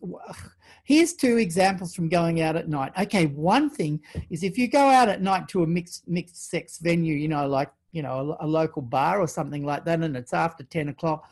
here's 0.85 1.13
two 1.15 1.37
examples 1.39 1.95
from 1.95 2.09
going 2.09 2.41
out 2.41 2.57
at 2.57 2.69
night. 2.69 2.93
Okay, 2.99 3.27
one 3.27 3.69
thing 3.69 4.01
is 4.31 4.43
if 4.43 4.57
you 4.57 4.69
go 4.69 4.87
out 4.89 5.09
at 5.09 5.21
night 5.21 5.49
to 5.49 5.65
a 5.65 5.67
mixed 5.67 6.07
mixed 6.09 6.49
sex 6.51 6.79
venue, 6.79 7.17
you 7.17 7.29
know, 7.29 7.47
like 7.47 7.71
you 7.93 8.03
know 8.03 8.37
a, 8.41 8.47
a 8.47 8.49
local 8.61 8.83
bar 8.83 9.21
or 9.21 9.27
something 9.27 9.65
like 9.67 9.85
that, 9.85 10.01
and 10.01 10.17
it's 10.17 10.33
after 10.33 10.63
ten 10.65 10.89
o'clock, 10.89 11.29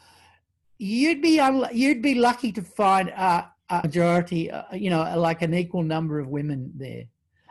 you'd 0.78 1.22
be 1.22 1.40
you'd 1.72 2.02
be 2.02 2.16
lucky 2.16 2.50
to 2.52 2.62
find 2.62 3.08
a, 3.11 3.48
majority, 3.82 4.50
uh, 4.50 4.64
you 4.74 4.90
know, 4.90 5.02
like 5.16 5.40
an 5.40 5.54
equal 5.54 5.82
number 5.82 6.18
of 6.18 6.28
women 6.28 6.70
there. 6.74 7.04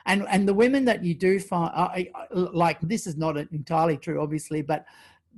And, 0.05 0.25
and 0.29 0.47
the 0.47 0.53
women 0.53 0.86
that 0.86 1.03
you 1.03 1.13
do 1.13 1.39
find, 1.39 1.71
like 2.31 2.79
this 2.81 3.07
is 3.07 3.17
not 3.17 3.38
entirely 3.38 3.97
true, 3.97 4.21
obviously, 4.21 4.62
but 4.62 4.86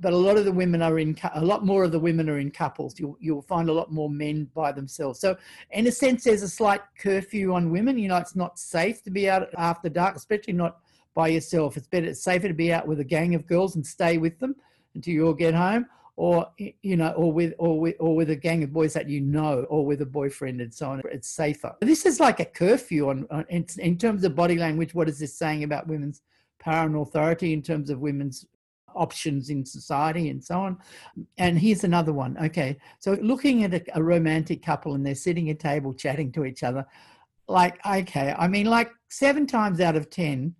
but 0.00 0.12
a 0.12 0.16
lot 0.16 0.36
of 0.36 0.44
the 0.44 0.52
women 0.52 0.82
are 0.82 0.98
in 0.98 1.16
a 1.34 1.44
lot 1.44 1.64
more 1.64 1.84
of 1.84 1.92
the 1.92 1.98
women 1.98 2.28
are 2.28 2.38
in 2.38 2.50
couples. 2.50 2.98
You'll 2.98 3.16
you'll 3.20 3.42
find 3.42 3.68
a 3.68 3.72
lot 3.72 3.92
more 3.92 4.10
men 4.10 4.50
by 4.54 4.72
themselves. 4.72 5.20
So 5.20 5.36
in 5.70 5.86
a 5.86 5.92
sense 5.92 6.24
there's 6.24 6.42
a 6.42 6.48
slight 6.48 6.80
curfew 6.98 7.54
on 7.54 7.70
women. 7.70 7.98
You 7.98 8.08
know 8.08 8.16
it's 8.16 8.36
not 8.36 8.58
safe 8.58 9.02
to 9.04 9.10
be 9.10 9.28
out 9.28 9.48
after 9.56 9.88
dark 9.88 10.16
especially 10.16 10.54
not 10.54 10.78
by 11.14 11.28
yourself. 11.28 11.76
It's 11.76 11.86
better 11.86 12.06
it's 12.06 12.22
safer 12.22 12.48
to 12.48 12.54
be 12.54 12.72
out 12.72 12.86
with 12.86 13.00
a 13.00 13.04
gang 13.04 13.34
of 13.34 13.46
girls 13.46 13.76
and 13.76 13.86
stay 13.86 14.18
with 14.18 14.38
them 14.38 14.56
until 14.94 15.14
you 15.14 15.26
all 15.26 15.34
get 15.34 15.54
home 15.54 15.86
or 16.16 16.46
you 16.56 16.96
know 16.96 17.10
or 17.12 17.32
with 17.32 17.54
or 17.58 17.78
with 17.78 17.96
or 17.98 18.14
with 18.14 18.30
a 18.30 18.36
gang 18.36 18.62
of 18.62 18.72
boys 18.72 18.92
that 18.94 19.08
you 19.08 19.20
know 19.20 19.64
or 19.68 19.84
with 19.84 20.00
a 20.02 20.06
boyfriend 20.06 20.60
and 20.60 20.72
so 20.72 20.90
on. 20.90 21.02
It's 21.10 21.28
safer. 21.28 21.74
This 21.80 22.06
is 22.06 22.20
like 22.20 22.40
a 22.40 22.44
curfew 22.44 23.10
on, 23.10 23.26
on 23.30 23.44
in, 23.48 23.66
in 23.78 23.96
terms 23.96 24.24
of 24.24 24.34
body 24.34 24.56
language. 24.56 24.94
What 24.94 25.08
is 25.08 25.18
this 25.18 25.34
saying 25.34 25.64
about 25.64 25.86
women's 25.86 26.22
power 26.58 26.86
and 26.86 26.96
authority 26.96 27.52
in 27.52 27.62
terms 27.62 27.90
of 27.90 28.00
women's 28.00 28.46
options 28.94 29.50
in 29.50 29.64
society 29.64 30.28
and 30.30 30.42
so 30.42 30.60
on. 30.60 30.78
And 31.38 31.58
here's 31.58 31.84
another 31.84 32.12
one. 32.12 32.36
Okay. 32.38 32.76
So 32.98 33.18
looking 33.20 33.64
at 33.64 33.74
a, 33.74 33.82
a 33.94 34.02
romantic 34.02 34.62
couple 34.62 34.94
and 34.94 35.04
they're 35.04 35.14
sitting 35.14 35.50
at 35.50 35.56
a 35.56 35.58
table 35.58 35.92
chatting 35.92 36.32
to 36.32 36.44
each 36.44 36.62
other, 36.62 36.86
like, 37.48 37.84
okay, 37.86 38.34
I 38.36 38.48
mean, 38.48 38.66
like 38.66 38.90
seven 39.08 39.46
times 39.46 39.80
out 39.80 39.96
of 39.96 40.10
10, 40.10 40.54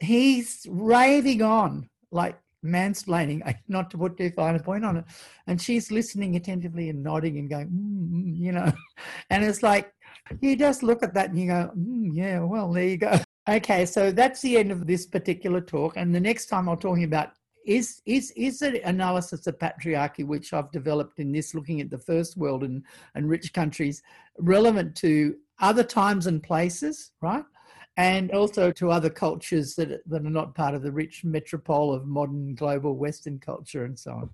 he's 0.00 0.66
raving 0.68 1.42
on, 1.42 1.88
like 2.10 2.38
mansplaining, 2.64 3.56
not 3.68 3.90
to 3.90 3.98
put 3.98 4.16
too 4.16 4.30
fine 4.30 4.54
a 4.54 4.60
point 4.60 4.84
on 4.84 4.98
it. 4.98 5.04
And 5.46 5.60
she's 5.60 5.90
listening 5.90 6.36
attentively 6.36 6.88
and 6.88 7.02
nodding 7.02 7.38
and 7.38 7.48
going, 7.48 7.68
mm, 7.68 8.38
you 8.38 8.52
know, 8.52 8.72
and 9.30 9.44
it's 9.44 9.62
like, 9.62 9.92
you 10.40 10.56
just 10.56 10.82
look 10.82 11.02
at 11.02 11.14
that 11.14 11.30
and 11.30 11.38
you 11.38 11.46
go, 11.48 11.70
mm, 11.76 12.10
yeah, 12.12 12.40
well, 12.40 12.72
there 12.72 12.84
you 12.84 12.96
go. 12.96 13.18
Okay, 13.48 13.86
so 13.86 14.10
that's 14.10 14.42
the 14.42 14.56
end 14.56 14.72
of 14.72 14.88
this 14.88 15.06
particular 15.06 15.60
talk. 15.60 15.96
And 15.96 16.12
the 16.12 16.18
next 16.18 16.46
time 16.46 16.68
I'm 16.68 16.78
talking 16.78 17.04
about 17.04 17.30
is 17.66 18.00
is 18.06 18.30
is 18.36 18.60
the 18.60 18.80
analysis 18.88 19.46
of 19.46 19.58
patriarchy 19.58 20.24
which 20.24 20.52
I've 20.52 20.70
developed 20.70 21.18
in 21.18 21.32
this 21.32 21.54
looking 21.54 21.80
at 21.80 21.90
the 21.90 21.98
first 21.98 22.36
world 22.36 22.62
and, 22.62 22.82
and 23.14 23.28
rich 23.28 23.52
countries 23.52 24.02
relevant 24.38 24.94
to 24.96 25.36
other 25.58 25.82
times 25.82 26.26
and 26.26 26.42
places, 26.42 27.12
right? 27.20 27.44
And 27.96 28.30
also 28.30 28.70
to 28.72 28.90
other 28.90 29.08
cultures 29.08 29.74
that, 29.76 30.02
that 30.06 30.26
are 30.26 30.30
not 30.30 30.54
part 30.54 30.74
of 30.74 30.82
the 30.82 30.92
rich 30.92 31.24
metropole 31.24 31.94
of 31.94 32.06
modern 32.06 32.54
global 32.54 32.94
Western 32.94 33.38
culture 33.38 33.84
and 33.84 33.98
so 33.98 34.12
on. 34.12 34.30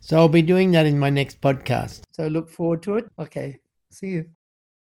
So 0.00 0.16
I'll 0.18 0.28
be 0.28 0.42
doing 0.42 0.70
that 0.72 0.86
in 0.86 0.98
my 0.98 1.10
next 1.10 1.40
podcast. 1.40 2.02
So 2.12 2.26
look 2.26 2.48
forward 2.48 2.82
to 2.84 2.96
it. 2.96 3.10
Okay. 3.18 3.60
See 3.90 4.08
you. 4.08 4.24